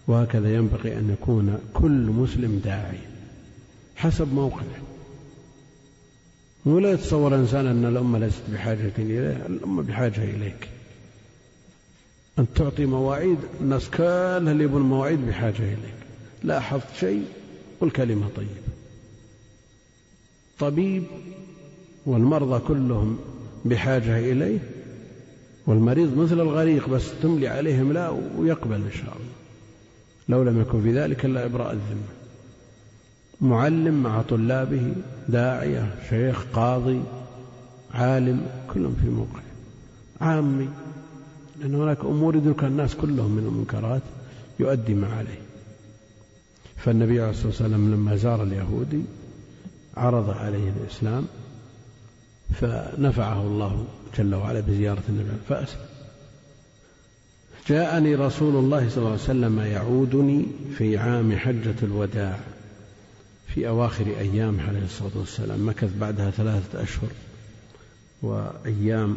[0.06, 3.10] وهكذا ينبغي أن يكون كل مسلم داعيا
[3.96, 4.82] حسب موقعه.
[6.66, 10.68] ولا يتصور إنسان أن الأمة ليست بحاجة إليه الأمة بحاجة إليك.
[12.38, 15.94] أن تعطي مواعيد الناس كلها اللي يبون مواعيد بحاجة إليك.
[16.42, 17.24] لا حفظ شيء؟
[17.80, 18.50] قل كلمة طيبة.
[20.58, 21.02] طبيب
[22.06, 23.18] والمرضى كلهم
[23.64, 24.58] بحاجة إليه
[25.66, 29.34] والمريض مثل الغريق بس تملي عليه املاء ويقبل إن شاء الله.
[30.28, 32.08] لو لم يكن في ذلك إلا إبراء الذمة.
[33.40, 34.92] معلم مع طلابه
[35.28, 37.00] داعية شيخ قاضي
[37.94, 39.40] عالم كلهم في موقع
[40.20, 40.68] عامي
[41.60, 44.02] لأن هناك أمور يدرك الناس كلهم من المنكرات
[44.60, 45.40] يؤدي ما عليه.
[46.76, 49.02] فالنبي عليه الصلاة والسلام لما زار اليهودي
[49.96, 51.26] عرض عليه الإسلام
[52.54, 53.86] فنفعه الله
[54.18, 55.28] جل وعلا بزيارة النبي.
[55.48, 55.80] فأسلم
[57.68, 60.46] جاءني رسول الله صلى الله عليه وسلم يعودني
[60.78, 62.40] في عام حجة الوداع
[63.54, 65.68] في أواخر أيام عليه الصلاة والسلام.
[65.68, 67.10] مكث بعدها ثلاثة أشهر
[68.22, 69.16] وأيام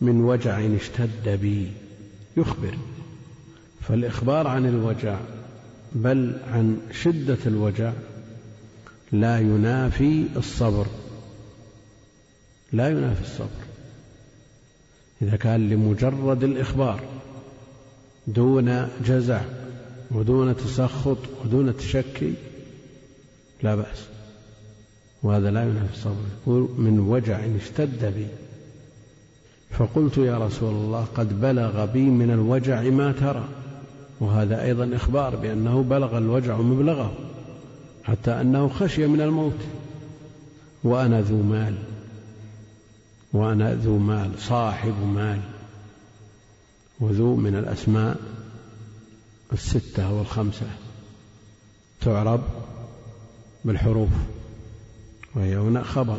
[0.00, 1.70] من وجع اشتد بي.
[2.36, 2.74] يخبر.
[3.80, 5.18] فالإخبار عن الوجع
[5.92, 7.92] بل عن شدة الوجع
[9.12, 10.86] لا ينافي الصبر.
[12.72, 13.68] لا ينافي الصبر.
[15.22, 17.00] إذا كان لمجرد الإخبار
[18.26, 19.40] دون جزع
[20.10, 22.34] ودون تسخط ودون تشكي
[23.62, 24.04] لا بأس.
[25.22, 26.68] وهذا لا ينافي الصبر.
[26.78, 28.26] من وجع اشتد بي.
[29.70, 33.44] فقلت يا رسول الله قد بلغ بي من الوجع ما ترى.
[34.20, 37.12] وهذا أيضا إخبار بأنه بلغ الوجع مبلغه
[38.04, 39.60] حتى أنه خشي من الموت.
[40.84, 41.74] وأنا ذو مال.
[43.32, 45.40] وأنا ذو مال صاحب مال.
[47.00, 48.16] وذو من الأسماء
[49.52, 50.66] الستة والخمسة.
[52.00, 52.40] تعرب
[53.64, 54.10] بالحروف.
[55.34, 56.18] وهي هنا خبر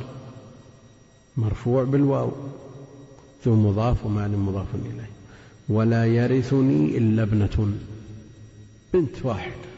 [1.38, 2.32] مرفوع بالواو.
[3.46, 5.10] ذو مضاف ومال مضاف إليه.
[5.70, 7.74] ولا يرثني إلا ابنة.
[8.94, 9.70] بنت واحدة.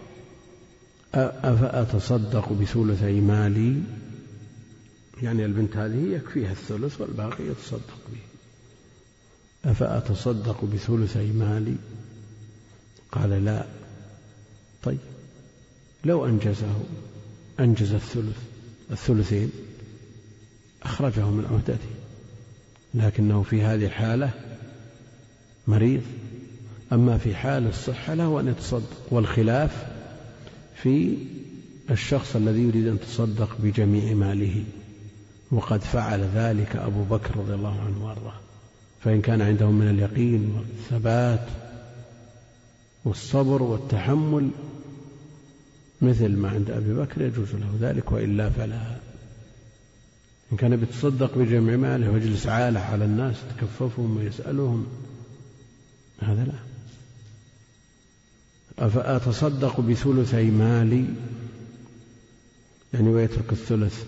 [1.13, 3.81] أفأتصدق بثلثي مالي؟
[5.23, 8.21] يعني البنت هذه يكفيها الثلث والباقي يتصدق به.
[9.71, 11.75] أفأتصدق بثلثي مالي؟
[13.11, 13.65] قال لا.
[14.83, 14.99] طيب.
[16.05, 16.83] لو أنجزه
[17.59, 18.37] أنجز الثلث
[18.91, 19.51] الثلثين
[20.83, 22.00] أخرجه من عهدته.
[22.93, 24.29] لكنه في هذه الحالة
[25.67, 26.01] مريض.
[26.93, 29.85] أما في حال الصحة له أن يتصدق والخلاف
[30.75, 31.17] في
[31.91, 34.63] الشخص الذي يريد أن يتصدق بجميع ماله.
[35.51, 38.39] وقد فعل ذلك أبو بكر رضي الله عنه وأرضاه.
[39.03, 41.47] فإن كان عنده من اليقين والثبات
[43.05, 44.49] والصبر والتحمل
[46.01, 49.00] مثل ما عند أبي بكر يجوز له ذلك وإلا فلا.
[50.51, 54.87] إن كان بيتصدق بجمع ماله ويجلس عالة على الناس يتكففهم ويسألهم
[56.21, 56.71] هذا لا.
[58.85, 61.05] أفأتصدق بثلثي مالي؟
[62.93, 64.03] يعني ويترك الثلث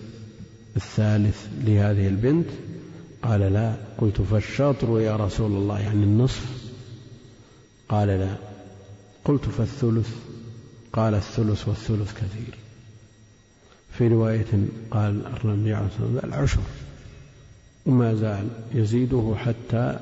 [0.76, 2.48] الثالث لهذه البنت؟
[3.22, 3.76] قال لا.
[3.98, 6.70] قلت فالشطر يا رسول الله يعني النصف؟
[7.88, 8.36] قال لا.
[9.24, 10.08] قلت فالثلث؟
[10.92, 12.63] قال الثلث والثلث كثير.
[13.98, 14.46] في رواية
[14.90, 16.60] قال النبي عليه الصلاة والسلام العشر.
[17.86, 19.98] وما زال يزيده حتى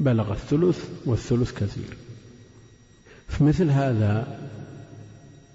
[0.00, 1.96] بلغ الثلث والثلث كثير.
[3.28, 4.38] في مثل هذا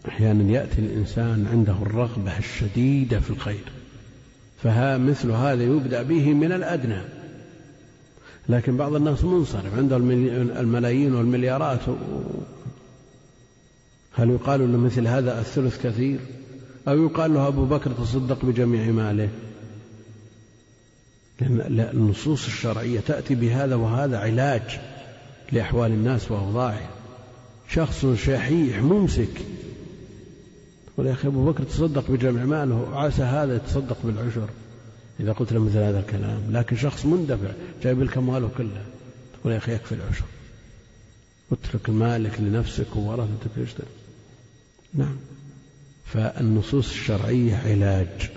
[0.08, 3.64] أحيانا يأتي الإنسان عنده الرغبة الشديدة في الخير
[4.64, 7.02] فها مثل هذا يبدأ به من الأدنى.
[8.50, 9.98] لكن بعض الناس منصرف عنده
[10.60, 11.80] الملايين والمليارات.
[14.14, 16.20] هل يقال له مثل هذا الثلث كثير؟
[16.88, 19.30] أو يقال له أبو بكر تصدق بجميع ماله.
[21.42, 24.80] لأن النصوص الشرعية تأتي بهذا وهذا علاج
[25.52, 26.90] لأحوال الناس وأوضاعهم
[27.70, 29.42] شخص شحيح ممسك.
[30.94, 34.50] يقول يا أخي أبو بكر تصدق بجمع ماله عسى هذا يتصدق بالعشر.
[35.20, 37.52] إذا قلت له مثل هذا الكلام لكن شخص مندفع
[37.84, 38.86] جايب لك أمواله كلها
[39.34, 40.26] تقول يا أخي يكفي العشر.
[41.52, 43.70] اترك مالك لنفسك وورثتك إيش
[44.94, 45.16] نعم.
[46.06, 48.32] فالنصوص الشرعية علاج.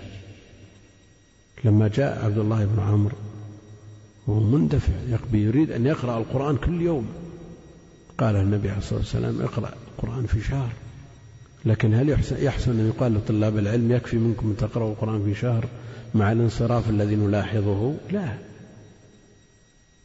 [1.63, 3.15] لما جاء عبد الله بن عمرو
[4.27, 4.93] وهو مندفع
[5.33, 7.07] يريد أن يقرأ القرآن كل يوم.
[8.17, 10.69] قال النبي عليه الصلاة والسلام اقرأ القرآن في شهر.
[11.65, 15.67] لكن هل يحسن أن يقال لطلاب العلم يكفي منكم أن تقرأوا القرآن في شهر
[16.15, 18.37] مع الانصراف الذي نلاحظه؟ لا.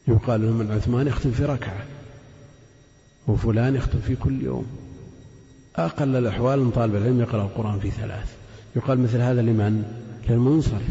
[0.09, 1.85] يقال لهم من عثمان يختم في ركعة
[3.27, 4.84] وفلان يختم في كل يوم.
[5.77, 8.35] أقل الأحوال أن طالب العلم يقرأ القرآن في ثلاث.
[8.77, 9.85] يقال مثل هذا لمن؟
[10.29, 10.83] للمنصرف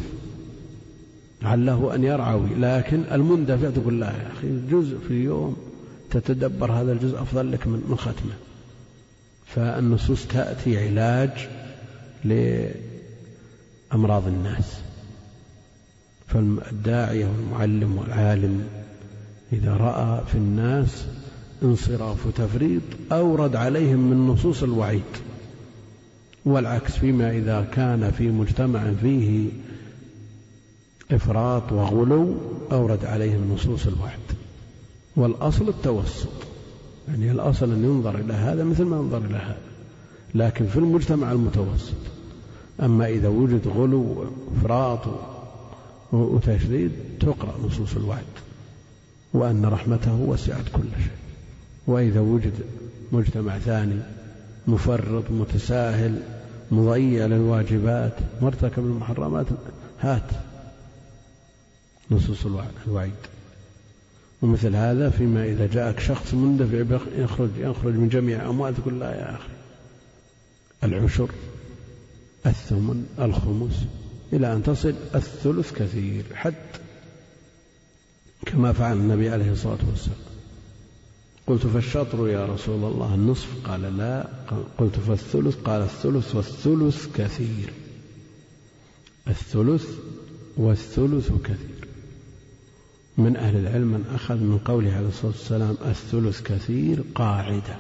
[1.43, 2.49] عله أن يرعوي.
[2.55, 5.57] لكن المندفع تقول لا يا أخي جزء في اليوم
[6.11, 8.33] تتدبر هذا الجزء أفضل لك من ختمه.
[9.45, 11.31] فالنصوص تأتي علاج
[13.91, 14.79] لأمراض الناس.
[16.27, 18.67] فالداعية والمعلم والعالم
[19.53, 21.05] إذا رأى في الناس
[21.63, 25.01] انصراف وتفريط أورد عليهم من نصوص الوعيد
[26.45, 29.49] والعكس فيما إذا كان في مجتمع فيه
[31.11, 32.35] إفراط وغلو
[32.71, 34.19] أورد عليهم نصوص الوعد
[35.15, 36.29] والأصل التوسط
[37.07, 39.61] يعني الأصل أن ينظر إلى هذا مثل ما ينظر إلى هذا
[40.35, 41.93] لكن في المجتمع المتوسط.
[42.81, 44.99] أما إذا وجد غلو وإفراط
[46.11, 48.23] وتشديد تقرأ نصوص الوعد
[49.33, 51.22] وأن رحمته وسعت كل شيء.
[51.87, 52.53] وإذا وجد
[53.11, 53.99] مجتمع ثاني
[54.67, 56.21] مفرط متساهل
[56.71, 59.45] مضيع للواجبات مرتكب المحرمات
[59.99, 60.29] هات
[62.11, 62.45] نصوص
[62.87, 63.11] الوعيد.
[64.41, 69.35] ومثل هذا فيما إذا جاءك شخص مندفع يخرج يخرج من جميع أموال تقول لا يا
[69.35, 69.49] أخي.
[70.83, 71.29] العشر
[72.45, 73.85] الثمن الخمس
[74.33, 76.53] إلى أن تصل الثلث كثير حد.
[78.45, 80.32] كما فعل النبي عليه الصلاة والسلام.
[81.47, 84.27] قلت فالشطر يا رسول الله النصف؟ قال لا.
[84.77, 87.73] قلت فالثلث؟ قال الثلث والثلث كثير.
[89.27, 89.89] الثلث
[90.57, 91.87] والثلث كثير.
[93.17, 97.77] من أهل العلم من أخذ من قوله عليه الصلاة والسلام الثلث كثير قاعدة.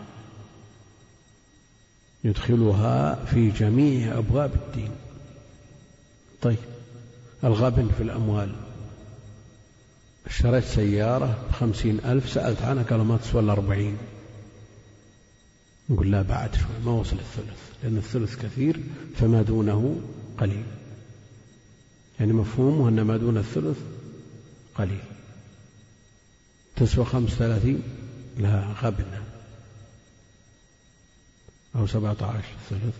[2.23, 4.91] يدخلها في جميع أبواب الدين.
[6.41, 6.57] طيب
[7.43, 8.62] الغبن في الأموال.
[10.25, 13.97] اشتريت سيارة بخمسين ألف سألت عنها قالوا ما تسوى إلا أربعين.
[15.89, 18.79] نقول لا بعد شوي ما وصل الثلث لأن الثلث كثير
[19.15, 20.01] فما دونه
[20.37, 20.63] قليل.
[22.19, 23.77] يعني مفهومه أن ما دون الثلث
[24.75, 25.03] قليل.
[26.75, 27.81] تسوى خمس ثلاثين
[28.37, 29.23] لا غبنا.
[31.75, 32.95] أو سبعة عشر الثلث.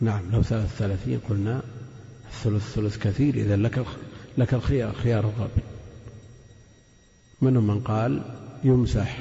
[0.00, 1.62] نعم لو ثلاث ثلاثين قلنا
[2.32, 3.84] الثلث ثلث كثير إذا لك
[4.38, 5.73] لك الخيار خيار الغبن.
[7.44, 8.22] منهم من قال
[8.64, 9.18] يمسح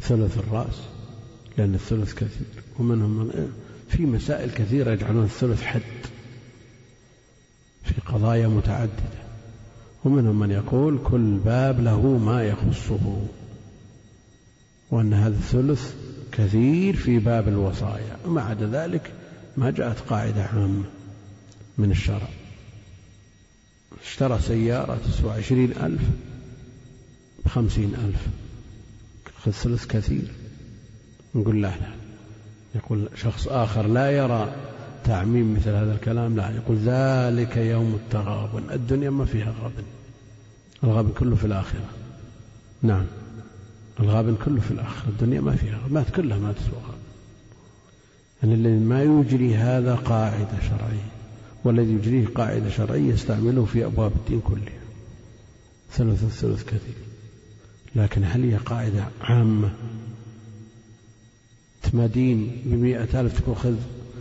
[0.00, 0.80] ثلث الرأس
[1.58, 2.46] لأن الثلث كثير
[2.78, 3.52] ومنهم من
[3.88, 5.80] في مسائل كثيرة يجعلون الثلث حد
[7.84, 9.22] في قضايا متعددة
[10.04, 13.26] ومنهم من يقول كل باب له ما يخصه
[14.90, 15.94] وأن هذا الثلث
[16.32, 19.12] كثير في باب الوصايا وما عدا ذلك
[19.56, 20.84] ما جاءت قاعدة عامة
[21.78, 22.28] من الشرع.
[24.04, 26.02] اشترى سيارة تسوى عشرين ألف
[27.44, 28.26] بخمسين ألف.
[29.44, 30.30] خذ ثلث كثير.
[31.34, 31.94] نقول لا لا.
[32.74, 34.54] يقول شخص آخر لا يرى
[35.04, 36.50] تعميم مثل هذا الكلام لا.
[36.50, 38.70] يقول ذلك يوم التغابن.
[38.70, 39.84] الدنيا ما فيها غابن.
[40.84, 41.88] الغابن كله في الآخرة.
[42.82, 43.04] نعم.
[44.00, 45.08] الغابن كله في الآخرة.
[45.08, 47.02] الدنيا ما فيها ما كلها ما تسوى غابن
[48.42, 51.10] يعني الذي ما يجري هذا قاعدة شرعية
[51.64, 54.82] والذي يجريه قاعدة شرعية يستعمله في أبواب الدين كلها.
[55.92, 57.11] ثلث الثلث كثير.
[57.96, 59.72] لكن هل هي قاعدة عامة؟
[61.94, 63.74] مدين بمئة ألف تكون خذ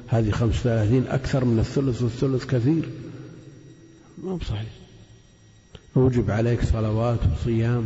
[0.07, 2.89] هذه خمس ثلاثين أكثر من الثلث والثلث كثير.
[4.23, 4.69] ما بصحيح.
[5.97, 7.85] أوجب عليك صلوات وصيام.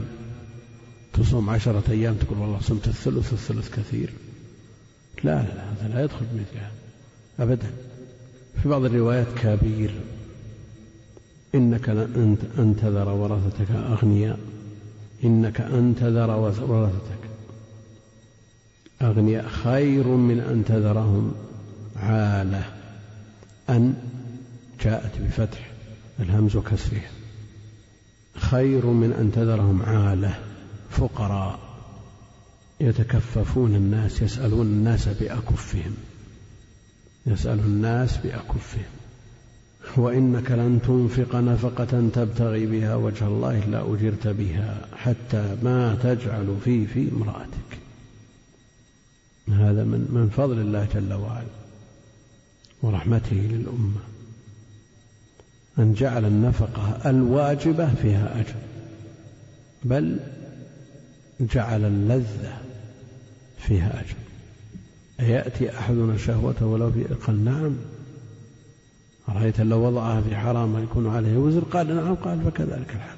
[1.14, 4.10] تصوم عشرة أيام تقول والله صمت الثلث والثلث كثير.
[5.24, 6.72] لا لا هذا لا يدخل مثل هذا.
[7.40, 7.72] أبدا.
[8.64, 9.92] في بعض الروايات كبير.
[11.56, 14.40] إنك أن تذر ورثتك أغنياء.
[15.24, 17.30] إنك أن تذر ورثتك.
[19.02, 21.34] أغنياء خير من أن تذرهم
[21.96, 22.64] عالة.
[23.70, 23.94] أن
[24.82, 25.72] جاءت بفتح
[26.20, 27.12] الهمز وكسرها.
[28.36, 30.40] خير من أن تذرهم عالة.
[30.90, 31.60] فقراء.
[32.80, 35.96] يتكففون الناس يسألون الناس بأكفهم.
[37.26, 39.05] يسأل الناس بأكفهم.
[39.98, 46.88] وإنك لن تنفق نفقة تبتغي بها وجه الله إلا أجرت بها حتى ما تجعل في
[46.88, 47.70] في امرأتك.
[49.50, 51.48] هذا من من فضل الله جل وعلا
[52.82, 54.02] ورحمته للأمة.
[55.80, 58.56] أن جعل النفقة الواجبة فيها أجر
[59.84, 60.20] بل
[61.40, 62.58] جعل اللذة
[63.58, 64.16] فيها أجر.
[65.20, 67.76] أيأتي أحدنا شهوته ولو في نعم
[69.30, 73.18] أرأيت لو وضعها في حرام يكون عليه وزر؟ قال نعم قال فكذلك الحال.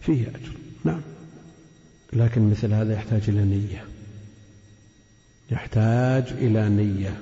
[0.00, 0.52] فيه أجر.
[0.84, 1.00] نعم.
[2.12, 3.84] لكن مثل هذا يحتاج إلى نية.
[5.50, 7.20] يحتاج إلى نية.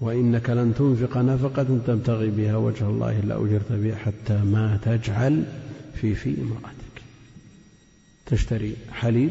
[0.00, 5.44] وإنك لن تنفق نفقة تبتغي بها وجه الله إلا أجرت بها حتى ما تجعل
[5.94, 7.02] في في امرأتك.
[8.26, 9.30] تشتري حليب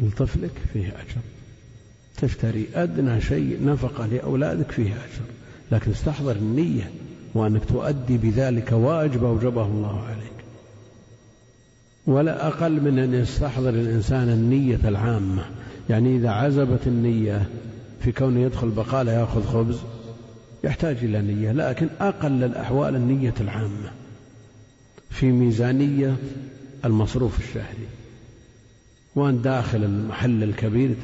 [0.00, 1.22] لطفلك فيه أجر.
[2.16, 5.37] تشتري أدنى شيء نفقة لأولادك فيه أجر.
[5.72, 6.90] لكن استحضر النية
[7.34, 10.32] وأنك تؤدي بذلك واجب أوجبه الله عليك.
[12.06, 15.44] ولا أقل من أن يستحضر الإنسان النية العامة.
[15.90, 17.48] يعني إذا عزبت النية
[18.00, 19.78] في كونه يدخل بقالة يأخذ خبز
[20.64, 23.90] يحتاج إلى نية لكن أقل الأحوال النية العامة.
[25.10, 26.16] في ميزانية
[26.84, 27.88] المصروف الشهري.
[29.16, 30.94] وأن داخل المحل الكبير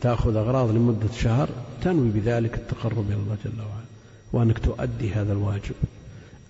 [0.00, 1.48] تأخذ أغراض لمدة شهر
[1.82, 3.81] تنوي بذلك التقرب إلى الله جل وعلا.
[4.32, 5.74] وأنك تؤدي هذا الواجب.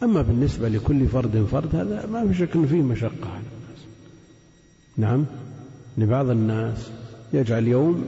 [0.03, 3.87] أما بالنسبة لكل فرد فرد هذا ما في شك أنه فيه مشقة على الناس.
[4.97, 5.27] نعم؟
[5.99, 6.91] لبعض الناس
[7.33, 8.05] يجعل يوم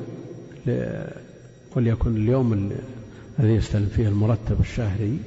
[1.76, 2.72] وليكن اليوم
[3.38, 5.18] الذي يستلم فيه المرتب الشهري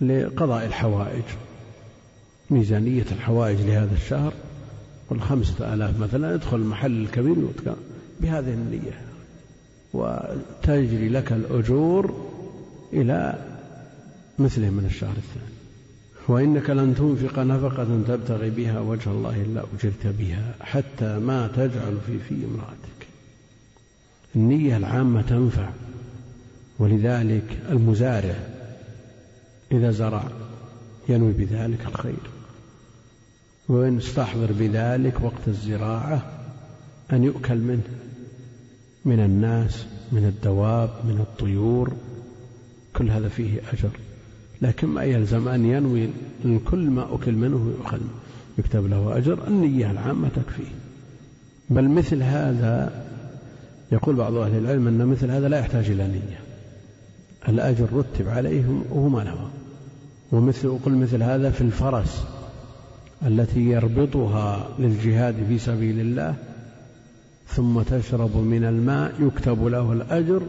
[0.00, 1.24] لقضاء الحوائج.
[2.50, 4.32] ميزانية الحوائج لهذا الشهر
[5.10, 7.36] والخمسة آلاف مثلا يدخل المحل الكبير
[8.20, 9.00] بهذه النية.
[9.94, 12.23] وتجري لك الأجور
[12.94, 13.38] إلى
[14.38, 15.54] مثله من الشهر الثاني.
[16.28, 22.18] وإنك لن تنفق نفقة تبتغي بها وجه الله إلا أجرت بها حتى ما تجعل في
[22.18, 23.06] في امرأتك.
[24.36, 25.68] النية العامة تنفع
[26.78, 28.34] ولذلك المزارع
[29.72, 30.24] إذا زرع
[31.08, 32.30] ينوي بذلك الخير.
[33.68, 36.22] وإن استحضر بذلك وقت الزراعة
[37.12, 37.82] أن يؤكل منه
[39.04, 41.92] من الناس من الدواب من الطيور.
[42.96, 43.90] كل هذا فيه أجر.
[44.62, 46.08] لكن ما يلزم أن ينوي
[46.44, 48.00] أن كل ما أكل منه يؤخذ
[48.58, 49.48] يكتب له أجر.
[49.48, 50.72] النية العامة تكفيه.
[51.70, 53.04] بل مثل هذا
[53.92, 56.38] يقول بعض أهل العلم أن مثل هذا لا يحتاج إلى نية.
[57.48, 59.50] الأجر رتب عليه وهو ما نوى.
[60.32, 62.24] ومثل أقول مثل هذا في الفرس
[63.26, 66.34] التي يربطها للجهاد في سبيل الله
[67.46, 70.42] ثم تشرب من الماء يكتب له الأجر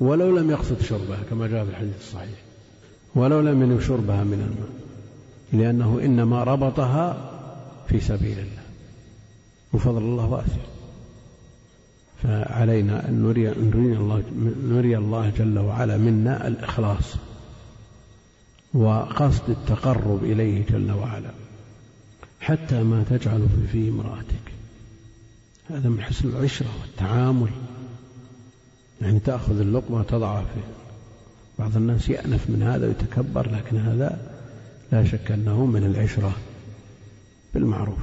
[0.00, 2.38] ولو لم يقصد شربها كما جاء في الحديث الصحيح.
[3.14, 4.70] ولو لم ينم شربها من الماء
[5.52, 7.30] لأنه إنما ربطها
[7.88, 8.62] في سبيل الله.
[9.72, 10.62] وفضل الله واسع.
[12.22, 14.22] فعلينا أن نري, نري, الله,
[14.68, 17.14] نري الله جل وعلا منا الإخلاص
[18.74, 21.30] وقصد التقرب إليه جل وعلا.
[22.40, 24.52] حتى ما تجعل في في امرأتك.
[25.70, 27.50] هذا من حسن العشرة والتعامل.
[29.02, 30.60] يعني تأخذ اللقمة وتضعها في
[31.58, 34.18] بعض الناس يأنف من هذا ويتكبر لكن هذا
[34.92, 36.32] لا شك أنه من العشرة
[37.54, 37.98] بالمعروف.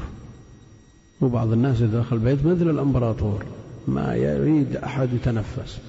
[1.21, 3.45] وبعض الناس إذا دخل البيت مثل الأمبراطور
[3.87, 5.79] ما يريد أحد يتنفس.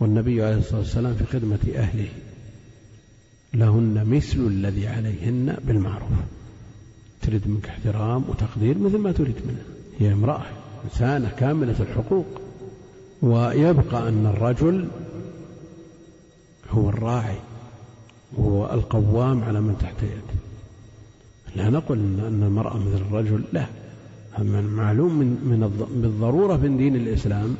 [0.00, 2.08] والنبي عليه الصلاة والسلام في خدمة أهله
[3.54, 6.10] لهن مثل الذي عليهن بالمعروف.
[7.22, 9.64] تريد منك احترام وتقدير مثل ما تريد منها
[9.98, 10.46] هي امرأة
[10.84, 12.26] إنسانة كاملة الحقوق.
[13.26, 14.88] ويبقى أن الرجل
[16.70, 17.38] هو الراعي
[18.40, 20.40] هو القوام على من تحت يده.
[21.56, 23.66] لا نقول أن المرأة مثل الرجل لا.
[24.62, 27.56] معلوم من, من بالضرورة في دين الإسلام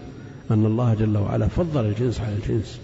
[0.50, 2.80] أن الله جل وعلا فضل الجنس على الجنس.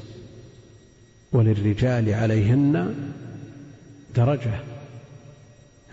[1.32, 2.94] وللرجال عليهن
[4.16, 4.60] درجة.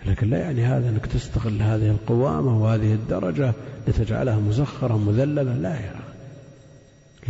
[0.06, 3.52] لكن لا يعني هذا أنك تستغل هذه القوامة وهذه الدرجة
[3.88, 5.42] لتجعلها مسخرة مذللة.
[5.42, 5.99] لا أخي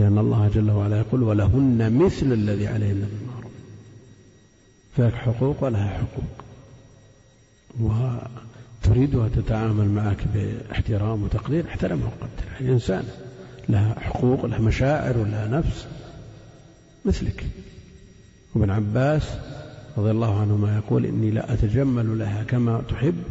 [0.00, 3.52] لأن الله جل وعلا يقول ولهن مثل الذي عليهن بالمعروف.
[4.96, 6.44] فلك حقوق ولها حقوق.
[7.80, 13.04] وتريدها تتعامل معك باحترام وتقدير احترمها وقدرها يعني إنسان
[13.68, 15.86] لها حقوق لها مشاعر ولها نفس
[17.04, 17.46] مثلك.
[18.54, 19.22] وابن عباس
[19.96, 23.22] رضي الله عنهما يقول إني لا أتجمل لها كما تحب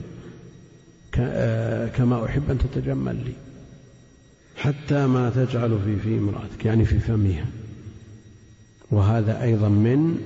[1.95, 3.33] كما أحب أن تتجمل لي.
[4.59, 7.45] حتى ما تجعل في في امرأتك يعني في فمها.
[8.91, 10.17] وهذا أيضا من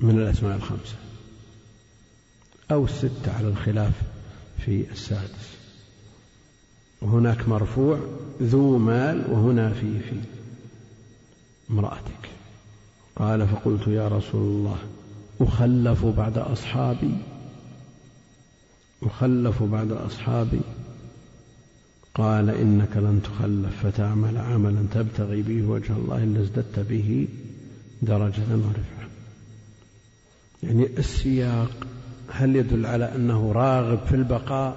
[0.00, 0.96] من الأسماء الخمسة.
[2.70, 3.92] أو الستة على الخلاف
[4.58, 5.56] في السادس.
[7.02, 7.98] وهناك مرفوع
[8.42, 10.16] ذو مال وهنا في في
[11.70, 12.30] امرأتك.
[13.16, 14.78] قال فقلت يا رسول الله
[15.40, 17.14] أخلف بعد أصحابي.
[19.02, 20.60] أخلف بعد أصحابي.
[22.16, 27.28] قال إنك لن تخلف فتعمل عملا تبتغي به وجه الله إلا ازددت به
[28.02, 29.08] درجة ورفعة.
[30.62, 31.86] يعني السياق
[32.30, 34.76] هل يدل على أنه راغب في البقاء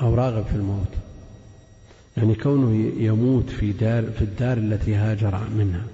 [0.00, 0.92] أو راغب في الموت؟
[2.16, 5.84] يعني كونه يموت في دار في الدار التي هاجر منها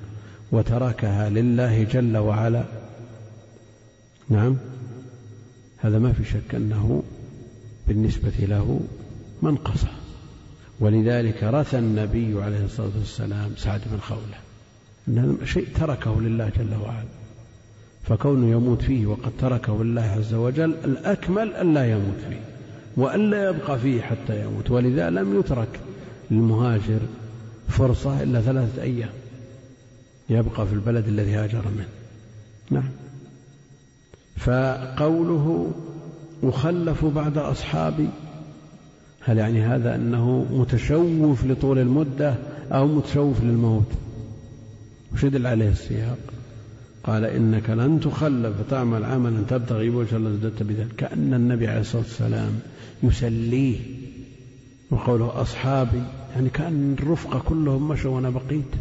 [0.52, 2.64] وتركها لله جل وعلا.
[4.28, 4.56] نعم
[5.76, 7.02] هذا ما في شك أنه
[7.88, 8.80] بالنسبة له
[9.42, 10.01] منقصة.
[10.82, 14.38] ولذلك رثى النبي عليه الصلاة والسلام سعد بن خولة.
[15.08, 17.04] أن شيء تركه لله جل وعلا.
[18.02, 22.40] فكونه يموت فيه وقد تركه لله عز وجل الأكمل ألا يموت فيه
[22.96, 24.70] وألا يبقى فيه حتى يموت.
[24.70, 25.80] ولذا لم يترك
[26.30, 27.00] للمهاجر
[27.68, 29.12] فرصة إلا ثلاثة أيام.
[30.30, 31.88] يبقى في البلد الذي هاجر منه.
[32.70, 32.90] نعم.
[34.36, 35.72] فقوله
[36.42, 38.08] أخلف بعد أصحابي
[39.24, 42.34] هل يعني هذا أنه متشوف لطول المدة
[42.72, 43.92] أو متشوف للموت؟
[45.14, 46.18] وش يدل عليه السياق.
[47.04, 52.02] قال إنك لن تخلف فتعمل عملا تبتغي وجه الله ازددت بذلك كأن النبي عليه الصلاة
[52.02, 52.52] والسلام
[53.02, 53.78] يسليه.
[54.90, 56.02] وقوله أصحابي
[56.34, 58.72] يعني كأن الرفقة كلهم مشوا وأنا بقيت.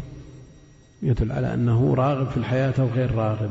[1.02, 3.50] يدل على أنه راغب في الحياة أو غير راغب.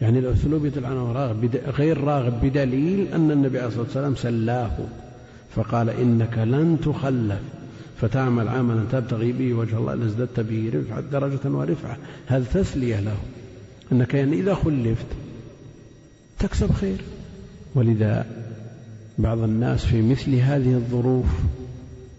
[0.00, 4.78] يعني الأسلوب يدل على أنه راغب غير راغب بدليل أن النبي عليه الصلاة والسلام سلاه.
[5.56, 7.40] فقال إنك لن تخلف.
[8.00, 11.96] فتعمل عملا تبتغي به وجه الله لازددت به رفعة درجة ورفعة.
[12.26, 13.16] هذا تسلية له
[13.92, 15.06] أنك يعني إذا خلفت
[16.38, 17.00] تكسب خير.
[17.74, 18.26] ولذا
[19.18, 21.26] بعض الناس في مثل هذه الظروف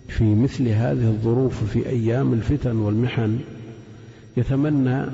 [0.07, 3.39] في مثل هذه الظروف في أيام الفتن والمحن
[4.37, 5.05] يتمنى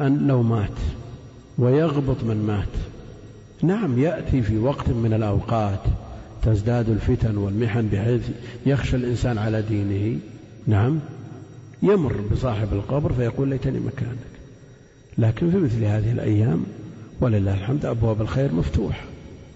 [0.00, 0.78] أن لو مات
[1.58, 2.68] ويغبط من مات.
[3.62, 5.80] نعم يأتي في وقت من الأوقات
[6.46, 8.28] تزداد الفتن والمحن بحيث
[8.66, 10.18] يخشى الإنسان على دينه.
[10.66, 10.98] نعم.
[11.82, 14.16] يمر بصاحب القبر فيقول ليتني مكانك.
[15.18, 16.64] لكن في مثل هذه الأيام
[17.20, 19.04] ولله الحمد أبواب الخير مفتوحة.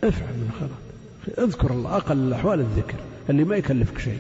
[0.05, 2.95] افعل من خيرات اذكر الله أقل الأحوال الذكر.
[3.31, 4.19] اللي ما يكلفك شيء.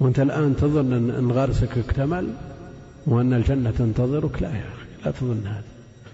[0.00, 2.28] وأنت الآن تظن أن غرسك اكتمل
[3.06, 4.42] وأن الجنة تنتظرك.
[4.42, 5.64] لا يا أخي لا تظن هذا.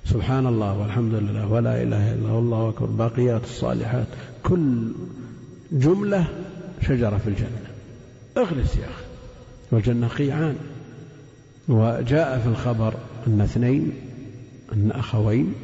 [0.05, 2.87] سبحان الله والحمد لله ولا إله إلا الله أكبر.
[2.87, 4.07] باقيات الصالحات.
[4.43, 4.93] كل
[5.73, 6.27] جملة
[6.83, 7.67] شجرة في الجنة.
[8.37, 9.05] اغرس يا أخي.
[9.73, 10.57] والجنة قيعان
[11.69, 12.95] وجاء في الخبر
[13.27, 13.93] أن اثنين
[14.73, 15.55] أن أخوين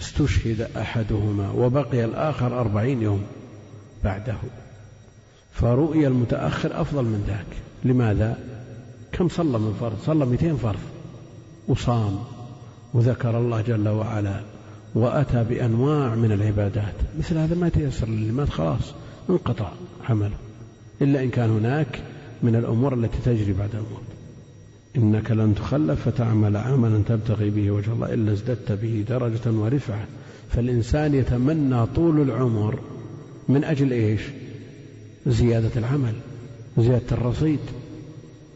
[0.00, 3.22] استشهد أحدهما وبقي الآخر أربعين يوم
[4.04, 4.36] بعده.
[5.52, 7.46] فرؤي المتأخر أفضل من ذاك.
[7.84, 8.38] لماذا؟
[9.12, 10.80] كم صلى من فرض؟ صلى 200 فرض.
[11.68, 12.18] وصام.
[12.94, 14.40] وذكر الله جل وعلا
[14.94, 16.94] وأتى بأنواع من العبادات.
[17.18, 18.94] مثل هذا ما يتيسر للي مات خلاص
[19.30, 19.72] انقطع
[20.08, 20.36] عمله.
[21.02, 22.02] إلا إن كان هناك
[22.42, 24.02] من الأمور التي تجري بعد الموت.
[24.96, 30.04] إنك لن تخلف فتعمل عملا تبتغي به وجه الله إلا ازددت به درجة ورفعة.
[30.50, 32.78] فالإنسان يتمنى طول العمر
[33.48, 34.20] من أجل إيش؟
[35.26, 36.14] زيادة العمل
[36.78, 37.58] زيادة الرصيد.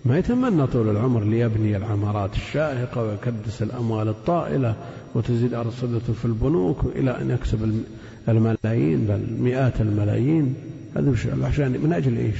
[0.04, 4.74] ما يتمنى طول العمر ليبني العمارات الشاهقة ويكدس الأموال الطائلة
[5.14, 7.84] وتزيد أرصدته في البنوك إلى أن يكسب
[8.28, 10.54] الملايين بل مئات الملايين.
[10.96, 12.38] هذا عشان من أجل إيش؟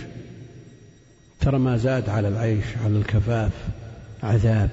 [1.40, 3.52] ترى ما زاد على العيش على الكفاف
[4.22, 4.70] عذاب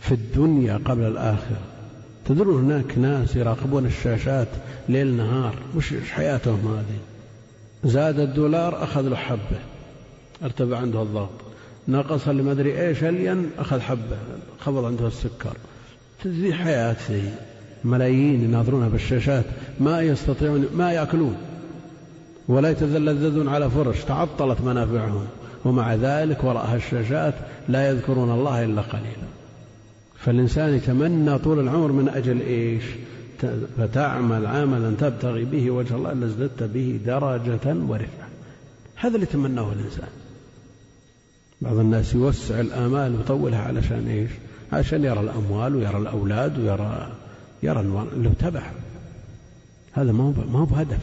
[0.00, 1.60] في الدنيا قبل الآخرة.
[2.24, 4.48] تدرون هناك ناس يراقبون الشاشات
[4.88, 6.98] ليل نهار مش حياتهم هذه.
[7.92, 9.60] زاد الدولار أخذ له حبة.
[10.42, 11.49] ارتفع عنده الضغط.
[11.88, 14.16] نقص أدري إيش ألين أخذ حبة
[14.60, 15.56] خفض عنده السكر.
[16.52, 17.32] حياة ذي.
[17.84, 19.44] ملايين يناظرونها بالشاشات
[19.80, 21.36] ما يستطيعون ما يأكلون.
[22.48, 25.26] ولا يتذلذون على فرش تعطلت منافعهم.
[25.64, 27.34] ومع ذلك وراء الشاشات
[27.68, 29.30] لا يذكرون الله إلا قليلا.
[30.18, 32.84] فالإنسان يتمنى طول العمر من أجل إيش؟
[33.78, 38.28] فتعمل عملا تبتغي به وجه الله لازددت به درجة ورفعة.
[38.96, 40.08] هذا اللي تمناه الإنسان.
[41.62, 44.30] بعض الناس يوسع الآمال ويطولها علشان إيش؟
[44.72, 47.12] عشان يرى الأموال ويرى الأولاد ويرى
[47.62, 48.62] يرى اللي تبع
[49.92, 51.00] هذا ما هو ما هو بهدف.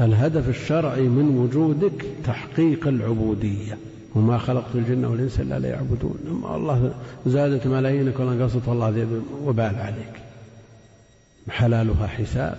[0.00, 3.78] الهدف الشرعي من وجودك تحقيق العبودية.
[4.14, 6.18] وما خلقت الجن والإنس إلا ليعبدون.
[6.54, 6.94] الله
[7.26, 10.12] زادت ملايينك ولا نقصت والله وبال عليك.
[11.48, 12.58] حلالها حساب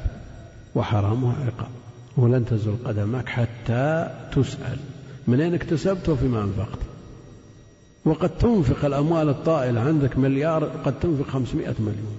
[0.75, 1.71] وحرامها عقاب.
[2.17, 4.77] ولن تزل قدمك حتى تسأل.
[5.27, 6.88] من أين اكتسبت وفيما أنفقت.
[8.05, 12.17] وقد تنفق الأموال الطائلة عندك مليار قد تنفق خمسمائة مليون.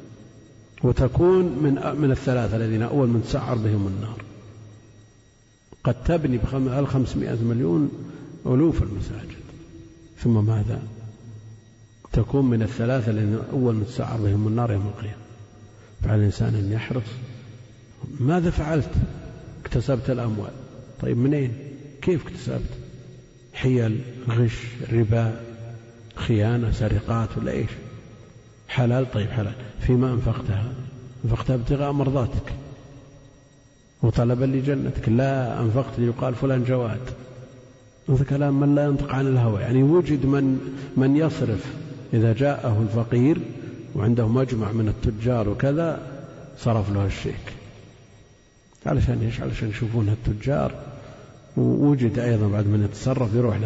[0.82, 4.22] وتكون من من الثلاثة الذين أول من تسعر بهم النار.
[5.84, 7.90] قد تبني بخمسمائة مليون
[8.46, 9.40] ألوف المساجد.
[10.18, 10.82] ثم ماذا؟
[12.12, 15.22] تكون من الثلاثة الذين أول من تسعر بهم النار يوم القيامة.
[16.02, 17.10] فعلى الإنسان أن يحرص.
[18.20, 18.90] ماذا فعلت؟
[19.64, 20.52] اكتسبت الأموال.
[21.02, 21.52] طيب منين؟
[22.02, 22.70] كيف اكتسبت؟
[23.54, 25.40] حيل غش ربا
[26.20, 27.70] خيانة سرقات ولا إيش؟
[28.68, 29.52] حلال؟ طيب حلال.
[29.80, 30.72] فيما أنفقتها؟
[31.24, 32.52] أنفقتها ابتغاء مرضاتك
[34.02, 35.08] وطلبا لجنتك.
[35.08, 37.00] لا أنفقت ليقال فلان جواد.
[38.08, 39.60] هذا كلام من لا ينطق عن الهوى.
[39.60, 41.64] يعني وجد من من يصرف.
[42.14, 43.38] إذا جاءه الفقير
[43.94, 46.00] وعنده مجمع من التجار وكذا
[46.58, 47.54] صرف له الشيك.
[48.86, 50.72] علشان إيش؟ علشان يشوفون التجار.
[51.56, 53.56] ووجد أيضا بعد من يتصرف يروح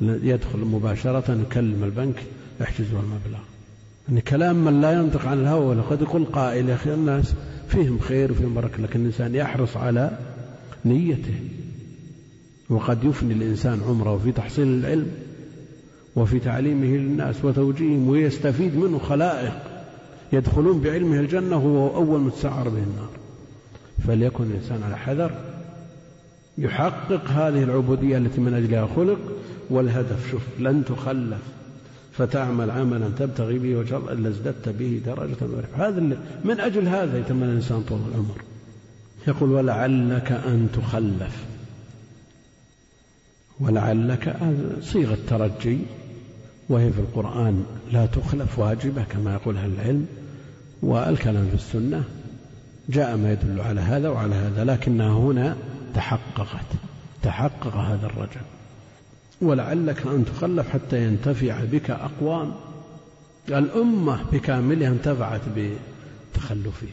[0.00, 2.22] يدخل مباشرة يكلم البنك
[2.60, 3.40] يحجزوا المبلغ.
[4.08, 7.34] يعني كلام من لا ينطق عن الهوى لقد يقول قائل يا أخي الناس
[7.68, 10.18] فيهم خير وفيهم بركة لكن الإنسان يحرص على
[10.84, 11.34] نيته.
[12.70, 15.10] وقد يفني الإنسان عمره في تحصيل العلم
[16.16, 19.56] وفي تعليمه للناس وتوجيههم ويستفيد منه خلائق
[20.32, 23.10] يدخلون بعلمه الجنة وهو أول متسعر به النار.
[24.06, 25.55] فليكن الإنسان على حذر
[26.58, 29.18] يحقق هذه العبودية التي من أجلها خلق
[29.70, 31.42] والهدف شوف لن تخلف
[32.12, 35.36] فتعمل عملا تبتغي به وجه الله إلا ازددت به درجة
[35.76, 36.00] هذا
[36.44, 38.42] من أجل هذا يتمنى الإنسان طول العمر.
[39.28, 41.44] يقول ولعلك أن تخلف.
[43.60, 44.36] ولعلك
[44.82, 45.78] صيغة ترجي
[46.68, 50.06] وهي في القرآن لا تخلف واجبة كما يقول أهل العلم
[50.82, 52.04] والكلام في السنة
[52.88, 55.56] جاء ما يدل على هذا وعلى هذا لكنها هنا
[55.94, 56.66] تحققت.
[57.22, 58.40] تحقق هذا الرجل.
[59.42, 62.54] ولعلك أن تخلف حتى ينتفع بك أقوام.
[63.48, 66.86] الأمة بكاملها انتفعت بتخلفه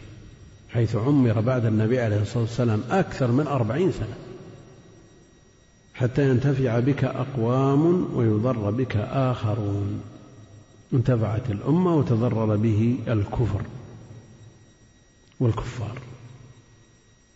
[0.70, 4.16] حيث عمر بعد النبي عليه الصلاة والسلام أكثر من أربعين سنة.
[5.94, 10.02] حتى ينتفع بك أقوام ويضر بك آخرون.
[10.94, 13.62] انتفعت الأمة وتضرر به الكفر
[15.40, 15.98] والكفار.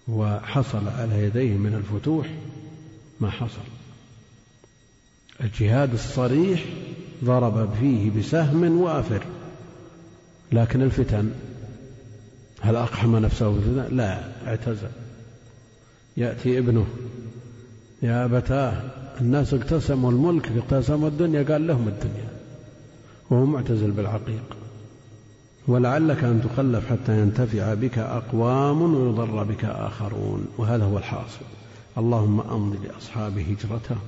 [0.07, 2.27] وحصل على يديه من الفتوح
[3.19, 3.67] ما حصل.
[5.41, 6.65] الجهاد الصريح
[7.23, 9.23] ضرب فيه بسهم وافر
[10.51, 11.31] لكن الفتن
[12.61, 14.89] هل أقحم نفسه بالفتن؟ لا اعتزل.
[16.17, 16.87] يأتي ابنه
[18.01, 18.81] يا أبتاه
[19.21, 22.29] الناس اقتسموا الملك اقتسموا الدنيا قال لهم الدنيا.
[23.29, 24.57] وهو معتزل بالعقيق.
[25.67, 31.45] ولعلك أن تخلف حتى ينتفع بك أقوام ويضر بك آخرون وهذا هو الحاصل.
[31.97, 33.99] اللهم أمض لأصحاب هجرتهم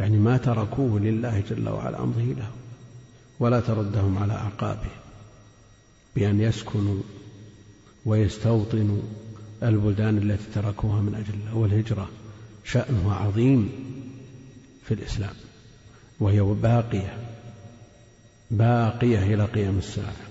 [0.00, 2.50] يعني ما تركوه لله جل وعلا أمضه له.
[3.40, 4.90] ولا تردهم على أعقابه
[6.16, 7.00] بأن يسكنوا
[8.06, 9.02] ويستوطنوا
[9.62, 11.56] البلدان التي تركوها من أجل الله.
[11.56, 12.08] والهجرة
[12.64, 13.72] شأنها عظيم
[14.84, 15.34] في الإسلام
[16.20, 17.18] وهي باقية
[18.50, 20.25] باقية إلى قيام الساعة.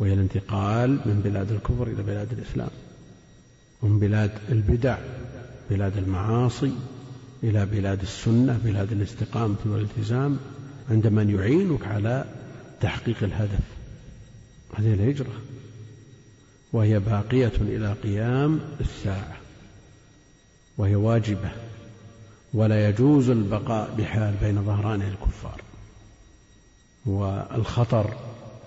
[0.00, 2.70] وهي الانتقال من بلاد الكفر إلى بلاد الإسلام
[3.82, 4.98] ومن بلاد البدع
[5.70, 6.72] بلاد المعاصي
[7.42, 10.38] إلى بلاد السنة بلاد الاستقامة والالتزام
[10.90, 12.24] عند من يعينك على
[12.80, 13.64] تحقيق الهدف.
[14.74, 15.32] هذه الهجرة
[16.72, 19.36] وهي باقية إلى قيام الساعة
[20.78, 21.50] وهي واجبة
[22.54, 25.60] ولا يجوز البقاء بحال بين ظهراني الكفار
[27.06, 28.14] والخطر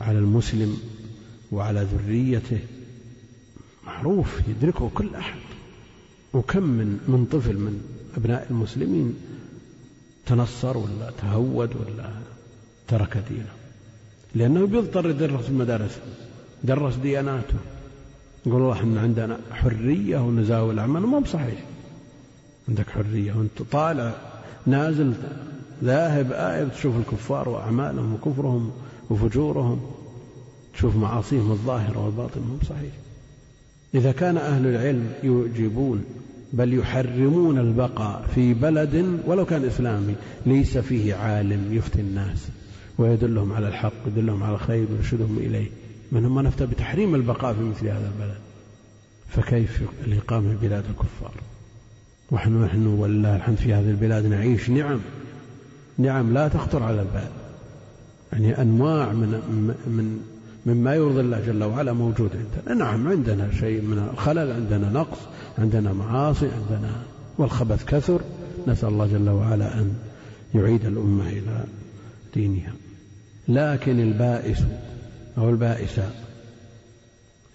[0.02, 0.78] على المسلم
[1.54, 2.60] وعلى ذريته.
[3.86, 5.40] معروف يدركه كل أحد.
[6.34, 7.82] وكم من من طفل من
[8.18, 9.16] أبناء المسلمين
[10.26, 12.10] تنصر ولا تهود ولا
[12.88, 13.54] ترك دينه.
[14.36, 16.00] لأنه بيضطر يدرس المدارس.
[16.64, 17.58] درس دياناته.
[18.46, 21.64] يقول الله إحنا عندنا حرية ونزاول الأعمال ما بصحيح.
[22.70, 24.16] عندك حرية وأنت طالع
[24.66, 25.14] نازل
[25.84, 28.72] ذاهب آيب تشوف الكفار وأعمالهم وكفرهم
[29.10, 29.93] وفجورهم.
[30.74, 32.92] تشوف معاصيهم الظاهرة والباطنة مو بصحيح.
[33.96, 36.04] إذا كان أهل العلم يجيبون
[36.54, 40.16] بل يحرمون البقاء في بلد ولو كان إسلامي
[40.46, 42.48] ليس فيه عالم يفتي الناس
[42.98, 45.68] ويدلهم على الحق ويدلهم على الخير ويرشدهم إليه.
[46.12, 48.38] من هم؟ نفتى بتحريم البقاء في مثل هذا البلد.
[49.30, 51.34] فكيف الإقامة في بلاد الكفار؟
[52.32, 55.00] ونحن نحن ولله الحمد في هذه البلاد نعيش نعم.
[55.98, 57.30] نعم لا تخطر على البال.
[58.34, 59.30] يعني أنواع من
[59.88, 60.33] من
[60.66, 62.86] مما يرضي الله جل وعلا موجود عندنا.
[62.86, 65.18] نعم عندنا شيء من الخلل عندنا نقص
[65.58, 66.92] عندنا معاصي عندنا
[67.38, 68.22] والخبث كثر.
[68.68, 69.94] نسأل الله جل وعلا أن
[70.56, 71.64] يعيد الأمة إلى
[72.34, 72.74] دينها.
[73.48, 74.64] لكن البائس
[75.38, 76.12] أو البائسة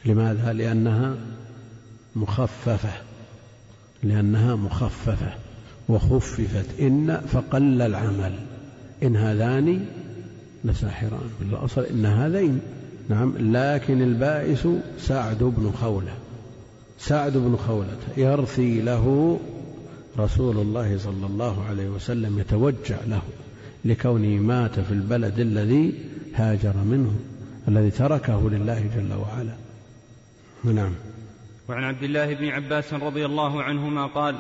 [0.05, 1.17] لماذا؟ لأنها
[2.17, 2.93] مخففة.
[4.03, 5.35] لأنها مخففة.
[5.89, 6.81] وخففت.
[6.81, 8.39] إن فقل العمل.
[9.03, 9.87] إن هذان
[10.65, 11.31] لساحران.
[11.39, 12.61] في الأصل إن هذين
[13.09, 16.15] نعم لكن البائس سعد بن خولة.
[16.99, 19.39] سعد بن خولة يرثي له
[20.19, 23.23] رسول الله صلى الله عليه وسلم يتوجع له
[23.85, 25.95] لكونه مات في البلد الذي
[26.35, 27.15] هاجر منه
[27.69, 29.55] الذي تركه لله جل وعلا.
[30.65, 30.93] نعم.
[31.69, 34.35] وعن عبد الله بن عباس رضي الله عنهما قال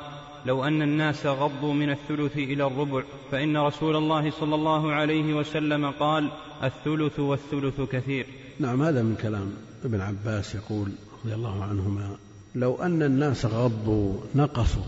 [0.46, 5.90] لو أن الناس غضوا من الثلث إلى الربع فإن رسول الله صلى الله عليه وسلم
[5.90, 6.30] قال
[6.62, 8.26] الثلث والثلث كثير.
[8.60, 9.50] نعم هذا من كلام
[9.84, 10.88] ابن عباس يقول
[11.24, 12.16] رضي الله عنهما
[12.54, 14.82] لو أن الناس غضوا نقصوا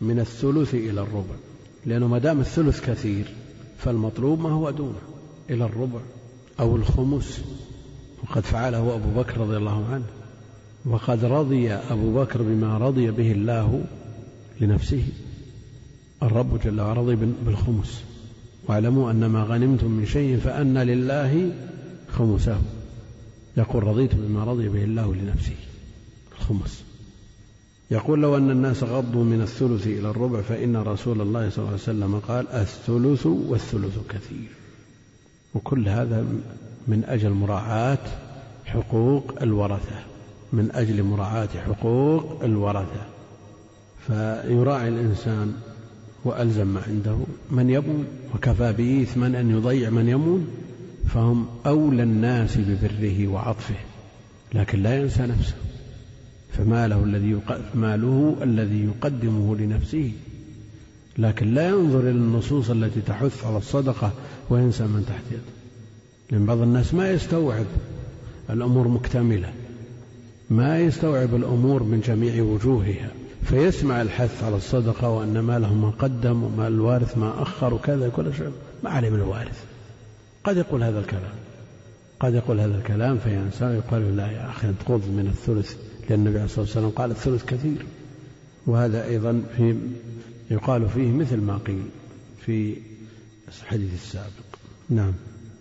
[0.00, 1.34] من الثلث إلى الربع
[1.86, 3.24] لأنه ما دام الثلث كثير
[3.78, 5.00] فالمطلوب ما هو دونه
[5.50, 6.00] إلى الربع
[6.60, 7.40] أو الخمس.
[8.22, 10.04] وقد فعله أبو بكر رضي الله عنه
[10.86, 13.84] وقد رضي أبو بكر بما رضي به الله
[14.60, 15.02] لنفسه.
[16.22, 17.16] الرب جل وعلا رضي
[17.46, 18.02] بالخمس.
[18.68, 21.52] واعلموا أن ما غنمتم من شيء فأن لله
[22.08, 22.58] خمسه.
[23.60, 25.56] يقول رضيت بما رضي به الله لنفسه
[26.38, 26.84] الخمس.
[27.90, 31.82] يقول لو أن الناس غضوا من الثلث إلى الربع فإن رسول الله صلى الله عليه
[31.82, 34.48] وسلم قال الثلث والثلث كثير.
[35.54, 36.26] وكل هذا
[36.88, 38.06] من أجل مراعاة
[38.64, 39.98] حقوق الورثة.
[40.52, 43.06] من أجل مراعاة حقوق الورثة.
[44.06, 45.52] فيراعي الإنسان
[46.24, 47.16] وألزم ما عنده
[47.50, 48.04] من يمون
[48.34, 50.46] وكفى به إثما أن يضيع من يمون
[51.08, 53.74] فهم أولى الناس ببره وعطفه
[54.54, 55.54] لكن لا ينسى نفسه.
[56.52, 57.40] فماله الذي
[57.74, 60.12] ماله الذي يقدمه لنفسه.
[61.18, 64.12] لكن لا ينظر إلى النصوص التي تحث على الصدقة
[64.50, 65.60] وينسى من تحت يده
[66.30, 67.66] لأن بعض الناس ما يستوعب
[68.50, 69.52] الأمور مكتملة
[70.50, 73.10] ما يستوعب الأمور من جميع وجوهها
[73.44, 78.52] فيسمع الحث على الصدقة وأن ماله ما قدم ومال الوارث ما أخر وكذا كل شيء.
[78.84, 79.64] ما عليه من الوارث.
[80.44, 81.34] قد يقول هذا الكلام.
[82.20, 85.76] قد يقول هذا الكلام فينسى ويقال لا يا أخي أنت خذ من الثلث
[86.10, 87.86] لأن النبي عليه الصلاة والسلام قال الثلث كثير.
[88.66, 89.76] وهذا أيضا في
[90.50, 91.82] يقال فيه مثل ما قيل
[92.46, 92.76] في
[93.62, 94.46] الحديث السابق.
[94.90, 95.12] نعم.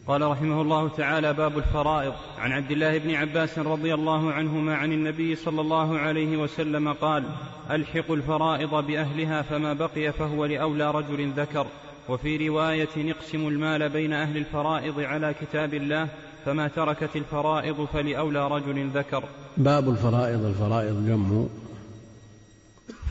[0.08, 2.14] قال رحمه الله تعالى باب الفرائض.
[2.38, 7.24] عن عبد الله بن عباس رضي الله عنهما عن النبي صلى الله عليه وسلم قال
[7.72, 11.68] ألحقوا الفرائض بأهلها فما بقي فهو لأولى رجل ذكر.
[12.10, 16.08] وفي رواية نقسم المال بين أهل الفرائض على كتاب الله
[16.46, 19.24] فما تركت الفرائض فلأولى رجل ذكر.
[19.58, 21.46] باب الفرائض الفرائض جمع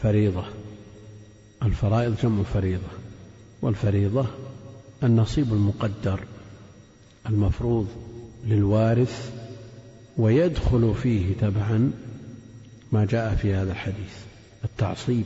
[0.03, 0.45] فريضة.
[1.63, 2.89] الفرائض جمع فريضة
[3.63, 4.27] والفريضة
[5.03, 6.21] النصيب المقدر
[7.29, 7.89] المفروض
[8.47, 9.33] للوارث
[10.17, 11.93] ويدخل فيه تبعا
[12.93, 14.15] ما جاء في هذا الحديث
[14.65, 15.25] التعصيب.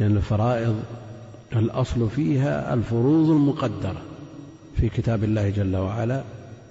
[0.00, 0.82] لأن الفرائض
[1.52, 4.02] الأصل فيها الفروض المقدرة
[4.76, 6.24] في كتاب الله جل وعلا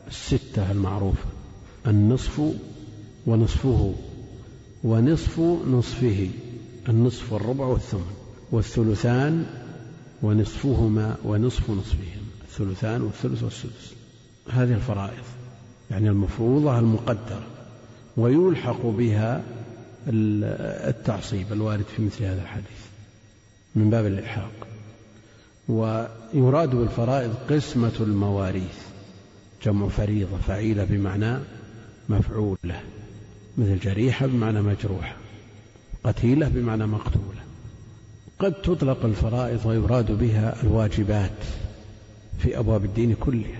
[0.07, 1.25] الستة المعروفة
[1.87, 2.41] النصف
[3.25, 3.93] ونصفه
[4.83, 6.29] ونصف نصفه
[6.89, 8.11] النصف والربع والثمن
[8.51, 9.45] والثلثان
[10.21, 13.93] ونصفهما ونصف نصفهما الثلثان والثلث والسدس.
[14.51, 15.23] هذه الفرائض
[15.91, 17.47] يعني المفروضة المقدرة
[18.17, 19.43] ويلحق بها
[20.07, 22.79] التعصيب الوارد في مثل هذا الحديث
[23.75, 24.58] من باب الإلحاق.
[25.69, 28.77] ويراد بالفرائض قسمة المواريث
[29.65, 31.37] جمع فريضة فعيلة بمعنى
[32.09, 32.81] مفعولة
[33.57, 35.15] مثل جريحة بمعنى مجروحة
[36.03, 37.39] قتيلة بمعنى مقتولة.
[38.39, 41.43] قد تطلق الفرائض ويراد بها الواجبات
[42.39, 43.59] في أبواب الدين كلها.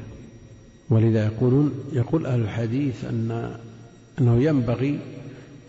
[0.90, 3.56] ولذا يقولون يقول أهل الحديث أن
[4.20, 5.00] أنه ينبغي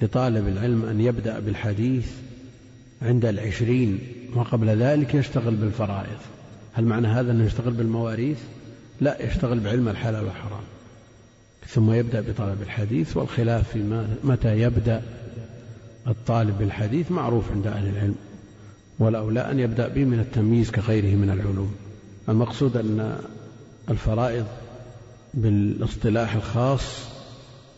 [0.03, 2.07] لطالب العلم أن يبدأ بالحديث
[3.03, 3.99] عند العشرين
[4.35, 6.19] وقبل ذلك يشتغل بالفرائض.
[6.73, 8.39] هل معنى هذا أنه يشتغل بالمواريث؟
[9.01, 10.63] لا يشتغل بعلم الحلال والحرام.
[11.69, 15.03] ثم يبدأ بطلب الحديث والخلاف في متى يبدأ
[16.09, 18.15] الطالب بالحديث معروف عند أهل العلم.
[18.99, 21.75] والأولى أن يبدأ به من التمييز كغيره من العلوم.
[22.29, 23.19] المقصود أن
[23.91, 24.47] الفرائض
[25.35, 26.83] بالاصطلاح الخاص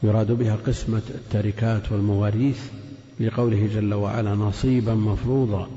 [0.03, 2.61] يراد بها قسمة التركات والمواريث
[3.21, 5.69] لقوله جل وعلا نصيبا مفروضا.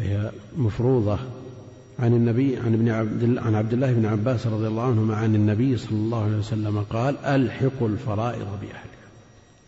[0.00, 1.18] فهي مفروضة
[1.98, 5.76] عن النبي عن ابن عبد عن عبد الله بن عباس رضي الله عنهما عن النبي
[5.76, 9.00] صلى الله عليه وسلم قال ألحقوا الفرائض بأهلها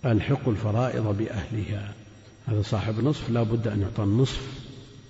[0.04, 1.92] ألحقوا الفرائض بأهلها.
[2.46, 4.40] هذا صاحب نصف لا بد أن يعطى النصف.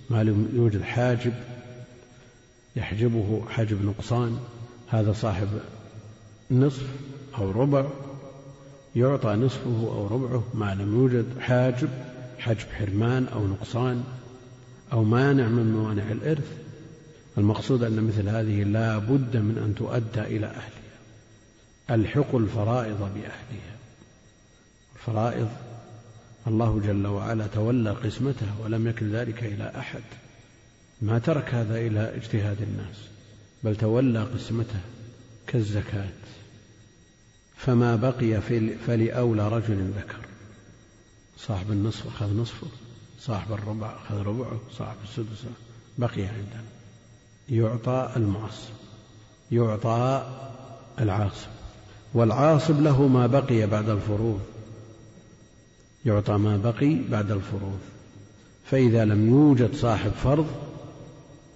[0.09, 1.33] ما لم يوجد حاجب
[2.75, 4.37] يحجبه حجب نقصان.
[4.87, 5.47] هذا صاحب
[6.51, 6.87] نصف
[7.37, 7.85] أو ربع
[8.95, 10.43] يعطى نصفه أو ربعه.
[10.53, 11.89] ما لم يوجد حاجب
[12.39, 14.03] حجب حرمان أو نقصان.
[14.93, 16.57] أو مانع من موانع الإرث
[17.37, 20.93] المقصود أن مثل هذه لا بد من أن تؤدى إلى أهلها.
[21.89, 23.75] الحقوا الفرائض بأهلها.
[24.95, 25.49] الفرائض
[26.47, 30.03] الله جل وعلا تولى قسمته ولم يكن ذلك إلى أحد.
[31.01, 32.97] ما ترك هذا إلى اجتهاد الناس
[33.63, 34.79] بل تولى قسمته
[35.47, 36.09] كالزكاة.
[37.57, 38.41] فما بقي
[38.87, 40.19] فلأولى رجل ذكر.
[41.37, 42.82] صاحب النصف أخذ نصفه.
[43.25, 45.45] صاحب الربع أخذ ربعه صاحب السدس
[45.97, 46.63] بقي عندنا.
[47.49, 48.73] يعطى المعصب
[49.51, 50.27] يعطى
[50.99, 51.47] العاصب.
[52.13, 54.39] والعاصب له ما بقي بعد الفروض.
[56.05, 57.79] يعطى ما بقي بعد الفروض.
[58.65, 60.47] فإذا لم يوجد صاحب فرض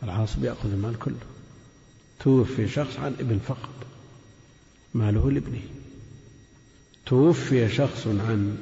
[0.03, 1.15] العاصب يأخذ المال كله.
[2.19, 3.75] توفي شخص عن ابن فقط
[4.93, 5.61] ماله لابنه.
[7.05, 8.57] توفي شخص عن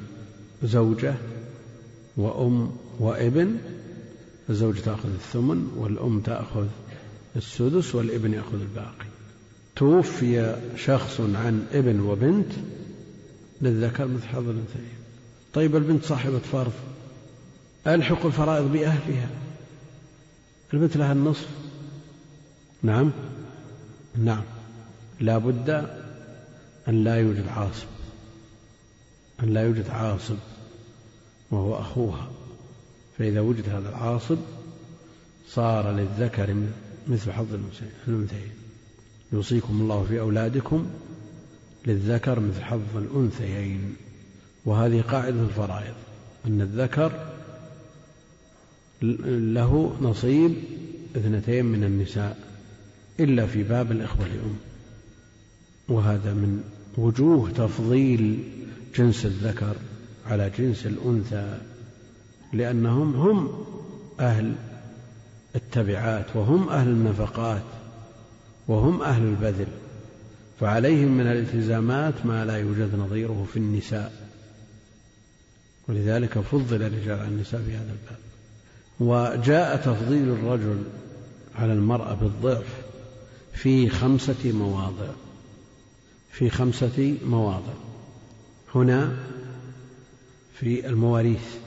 [0.62, 1.14] زوجة
[2.16, 3.56] وأم وابن
[4.50, 6.66] الزوجة تأخذ الثمن والأم تأخذ
[7.36, 9.06] السدس والابن يأخذ الباقي.
[9.76, 12.52] توفي شخص عن ابن وبنت
[13.62, 14.96] للذكر مثل حظ الأنثيين
[15.54, 16.72] طيب البنت صاحبة فرض
[17.86, 19.28] ألحق الفرائض بأهلها؟
[20.74, 21.48] البنت لها النصف.
[22.82, 23.10] نعم.
[24.16, 24.42] نعم.
[25.20, 25.70] لا بد
[26.88, 27.86] أن لا يوجد عاصب
[29.42, 30.36] أن لا يوجد عاصب
[31.50, 32.30] وهو أخوها.
[33.18, 34.38] فإذا وجد هذا العاصب
[35.48, 36.56] صار للذكر
[37.08, 37.54] مثل حظ
[38.08, 38.50] الأنثيين
[39.32, 40.86] يوصيكم الله في أولادكم
[41.86, 43.96] للذكر مثل حظ الأنثيين.
[44.64, 45.94] وهذه قاعدة الفرائض
[46.46, 47.32] أن الذكر
[49.54, 50.54] له نصيب
[51.16, 52.38] اثنتين من النساء
[53.20, 54.56] إلا في باب الإخوة لأم
[55.88, 56.64] وهذا من
[56.96, 58.44] وجوه تفضيل
[58.96, 59.76] جنس الذكر
[60.26, 61.58] على جنس الأنثى.
[62.56, 63.64] لأنهم هم
[64.20, 64.54] أهل
[65.56, 67.62] التبعات وهم أهل النفقات
[68.68, 69.66] وهم أهل البذل
[70.60, 74.12] فعليهم من الالتزامات ما لا يوجد نظيره في النساء.
[75.88, 78.18] ولذلك فضل الرجال على النساء في هذا الباب.
[79.00, 80.82] وجاء تفضيل الرجل
[81.54, 82.66] على المرأة بالضعف
[83.52, 85.08] في خمسة مواضع.
[86.32, 87.74] في خمسة مواضع.
[88.74, 89.16] هنا
[90.54, 91.65] في المواريث.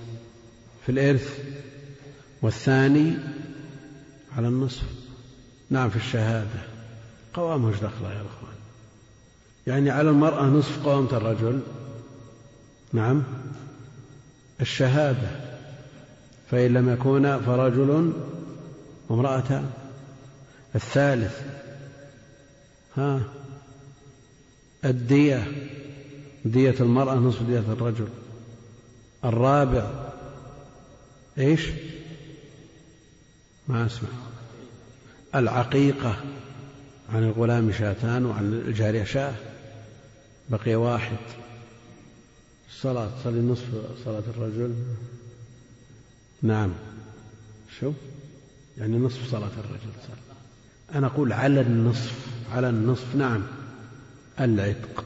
[0.90, 1.40] في الإرث
[2.42, 3.14] والثاني
[4.38, 4.84] على النصف.
[5.70, 6.62] نعم في الشهادة.
[7.34, 8.56] قوامه دخله يا إخوان؟
[9.68, 11.60] يعني على المرأة نصف قوامة الرجل.
[12.94, 13.24] نعم.
[14.62, 15.30] الشهادة.
[16.52, 18.14] فإن لم يكونا فرجل
[19.10, 19.70] وامرأتان.
[20.76, 21.42] الثالث.
[22.98, 23.22] ها.
[24.86, 25.52] الدية.
[26.46, 28.08] دية المرأة نصف دية الرجل.
[29.26, 30.10] الرابع.
[31.40, 31.62] إيش؟
[33.68, 34.10] ما أسمع.
[35.36, 36.24] العقيقة
[37.14, 39.34] عن الغلام شاتان وعن الجارية شاة.
[40.50, 41.18] بقي واحد.
[42.70, 43.68] الصلاة تصلي نصف
[44.06, 44.76] صلاة الرجل.
[46.42, 46.72] نعم.
[47.80, 47.92] شو
[48.78, 50.98] يعني نصف صلاة الرجل صلى.
[50.98, 53.44] أنا أقول على النصف على النصف نعم.
[54.40, 55.06] العتق.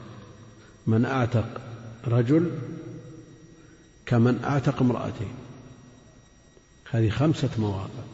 [0.86, 1.60] من أعتق
[2.06, 2.50] رجل
[4.06, 5.43] كمن أعتق امرأتين.
[6.94, 8.04] هذه خمسة مواضع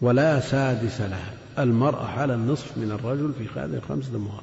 [0.00, 1.32] ولا سادس لها.
[1.58, 4.42] المرأة على النصف من الرجل في هذه الخمسة مواضع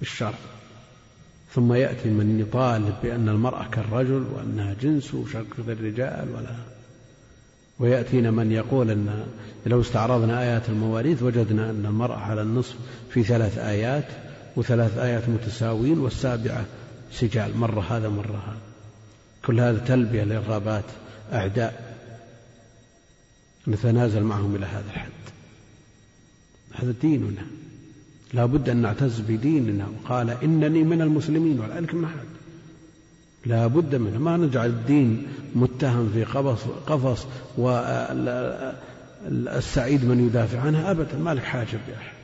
[0.00, 0.38] بالشرع
[1.54, 6.56] ثم يأتي من يطالب بأن المرأة كالرجل وأنها جنس وشركة الرجال ولا.
[7.78, 9.26] ويأتينا من يقول أن
[9.66, 12.76] لو استعرضنا آيات المواريث وجدنا أن المرأة على النصف
[13.10, 14.06] في ثلاث آيات
[14.56, 16.64] وثلاث آيات متساوين والسابعة
[17.12, 17.56] سجال.
[17.56, 18.58] مرة هذا مرة هذا.
[19.44, 20.84] كل هذا تلبية للرغبات
[21.32, 21.85] أعداء.
[23.68, 25.10] نتنازل معهم إلى هذا الحد.
[26.72, 27.46] هذا ديننا.
[28.34, 29.88] لا بد أن نعتز بديننا.
[29.88, 32.26] وقال إنني من المسلمين ولذلك ما حد
[33.46, 37.26] لا بد منه ما نجعل الدين متهم في قفص, قفص
[39.28, 41.18] والسعيد من يدافع عنه أبدا.
[41.18, 42.16] ما لك حاجة بأحد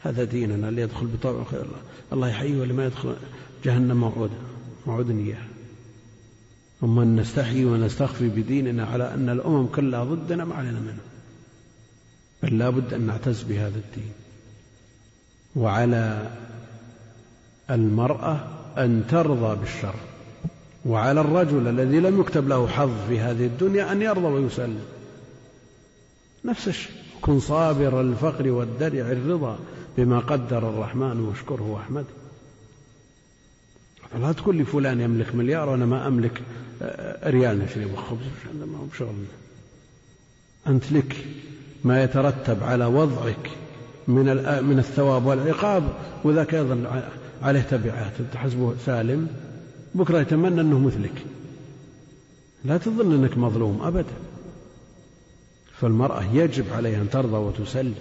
[0.00, 1.80] هذا ديننا اللي يدخل بطوع خير الله
[2.12, 3.16] الله يحييه واللي ما يدخل
[3.64, 4.30] جهنم موعود
[4.86, 5.55] موعود إياه.
[6.80, 10.98] ثم أن نستحيي ونستخفي بديننا على أن الأمم كلها ضدنا ما علينا منه.
[12.42, 14.12] بل لا بد أن نعتز بهذا الدين.
[15.56, 16.30] وعلى
[17.70, 18.40] المرأة
[18.78, 19.94] أن ترضى بالشر.
[20.86, 24.84] وعلى الرجل الذي لم يكتب له حظ في هذه الدنيا أن يرضى ويسلم.
[26.44, 26.92] نفس الشيء.
[27.22, 29.58] كن صابر الفقر والدرع الرضا
[29.98, 32.25] بما قدر الرحمن واشكره واحمده
[34.16, 36.42] لا تقول لي فلان يملك مليار وأنا ما أملك
[36.82, 39.26] آه، ريال نشري بخبز ما هو بشغلنا
[40.66, 41.16] أنت لك
[41.84, 43.50] ما يترتب على وضعك
[44.08, 44.24] من
[44.64, 45.82] من الثواب والعقاب
[46.24, 47.02] وذاك أيضا
[47.42, 48.12] عليه تبعات.
[48.32, 49.28] تحسبه سالم
[49.94, 51.24] بكرة يتمنى أنه مثلك.
[52.64, 54.14] لا تظن أنك مظلوم ابدا.
[55.80, 57.94] فالمرأة يجب عليها أن ترضى وتسلم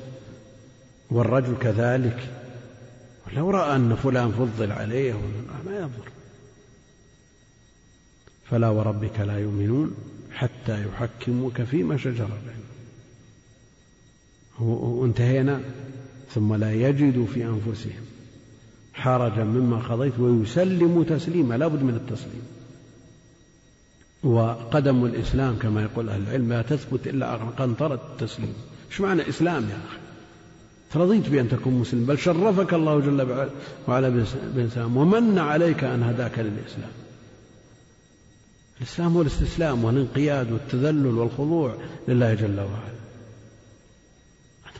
[1.11, 2.17] والرجل كذلك.
[3.35, 5.13] لو رأى أن فلان فضل عليه
[5.65, 6.09] ما ينظر.
[8.49, 9.95] فلا وربك لا يؤمنون
[10.31, 12.65] حتى يحكموك فيما شجر بينهم.
[14.99, 15.61] وانتهينا
[16.33, 18.05] ثم لا يجدوا في أنفسهم
[18.93, 22.47] حرجا مما قضيت ويسلموا تسليما لا بد من التسليم.
[24.23, 28.53] وقدم الإسلام كما يقول أهل العلم لا تثبت إلا قنطرة التسليم.
[28.91, 30.04] إيش معنى إسلام يا أخي؟
[30.97, 33.49] رضيت بأن تكون مسلم بل شرفك الله جل
[33.87, 34.25] وعلا
[34.55, 36.91] بإنسان ومن عليك أن هداك للإسلام.
[38.81, 41.75] الإسلام هو الاستسلام والانقياد والتذلل والخضوع
[42.07, 42.95] لله جل وعلا.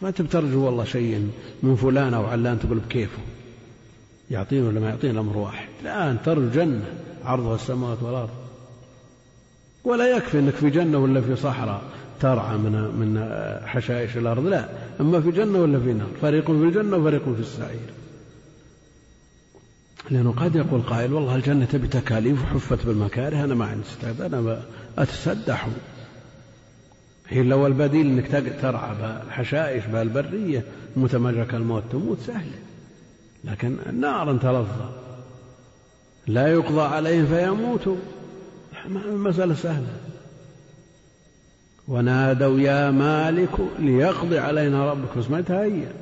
[0.02, 1.30] ما تبترجوا والله شيء
[1.64, 3.22] من فلان أو علان تقول بكيفه.
[4.32, 5.68] يعطينه ولا ما يعطينه الأمر واحد.
[5.82, 6.86] الآن ترجو جنة
[7.24, 8.30] عرضها السماوات والأرض.
[9.84, 11.84] ولا يكفي أنك في جنة ولا في صحراء.
[12.26, 13.12] ترعى من من
[13.66, 14.70] حشائش الأرض؟ لا.
[15.02, 17.90] أما في جنة ولا في نار فريق في الجنة وفريق في السعير.
[20.10, 24.62] لأنه قد يقول قائل والله الجنة بتكاليف وحفت بالمكاره أنا ما عندي استعداد أنا
[24.98, 25.68] أتسدح.
[27.28, 28.96] هي لو البديل إنك ترعى
[29.28, 30.64] بحشائش بالبرية
[30.98, 32.60] جاك الموت تموت سهلة
[33.44, 34.90] لكن النار تلظى
[36.28, 37.96] لا يقضى عليهم فيموتوا
[38.86, 40.15] المسألة سهلة.
[41.88, 45.18] ونادوا يا مالك ليقضي علينا ربك.
[45.18, 45.94] بس ما يتهيأ.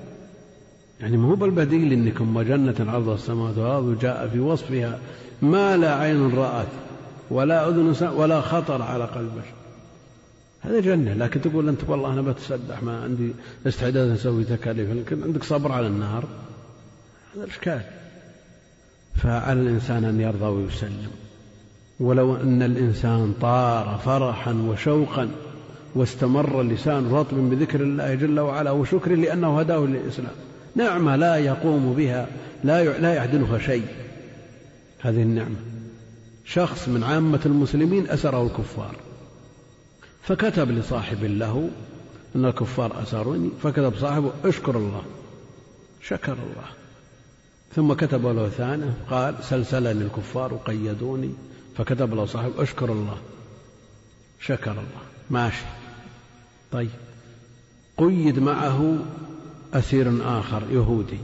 [0.99, 4.99] يعني ما هو بالبديل إنكم وجنة عرض السماوات والأرض وجاء في وصفها
[5.41, 6.67] ما لا عين رأت
[7.29, 9.53] ولا أذن ولا خطر على قلب بشر
[10.61, 11.13] هذا جنة.
[11.13, 13.31] لكن تقول أنت والله أنا بتسدح ما عندي
[13.67, 14.91] استعداد أسوي تكاليف.
[14.91, 16.23] لكن عندك صبر على النار.
[17.35, 17.81] هذا الإشكال
[19.15, 21.11] فعلى الإنسان أن يرضى ويسلم.
[21.99, 25.29] ولو أن الإنسان طار فرحا وشوقا
[25.95, 30.35] واستمر اللسان رطب بذكر الله جل وعلا وشكر لأنه هداه للإسلام.
[30.75, 32.27] نعمة لا يقوم بها
[32.63, 33.85] لا لا يعدلها شيء.
[34.99, 35.55] هذه النعمة.
[36.45, 38.95] شخص من عامة المسلمين أسره الكفار.
[40.21, 41.69] فكتب لصاحب له
[42.35, 45.01] أن الكفار أسروني فكتب صاحبه اشكر الله
[46.01, 46.67] شكر الله.
[47.75, 51.31] ثم كتب له ثاني قال سلسلني الكفار وقيدوني
[51.77, 53.17] فكتب له صاحب اشكر الله
[54.39, 55.03] شكر الله.
[55.29, 55.65] ماشي.
[56.73, 56.89] طيب.
[57.97, 58.97] قيد معه
[59.73, 61.17] أسير آخر يهودي.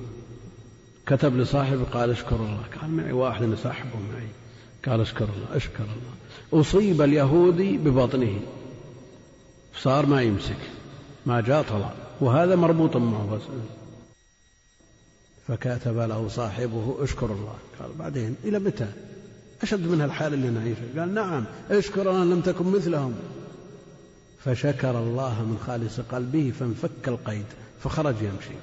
[1.06, 2.64] كتب لصاحبه قال اشكر الله.
[2.82, 4.28] قال معي واحد يسحبه معي.
[4.88, 6.62] قال اشكر الله اشكر الله.
[6.62, 8.40] أصيب اليهودي ببطنه.
[9.82, 10.60] صار ما يمسك.
[11.26, 13.40] ما جاء طلع وهذا مربوط معه
[15.48, 17.56] فكاتب له صاحبه اشكر الله.
[17.80, 18.88] قال بعدين إلى متى؟
[19.62, 23.14] أشد من الحال اللي نعيشها قال نعم اشكر أن لم تكن مثلهم.
[24.46, 27.46] فشكر الله من خالص قلبه فانفك القيد
[27.84, 28.56] فخرج يمشي.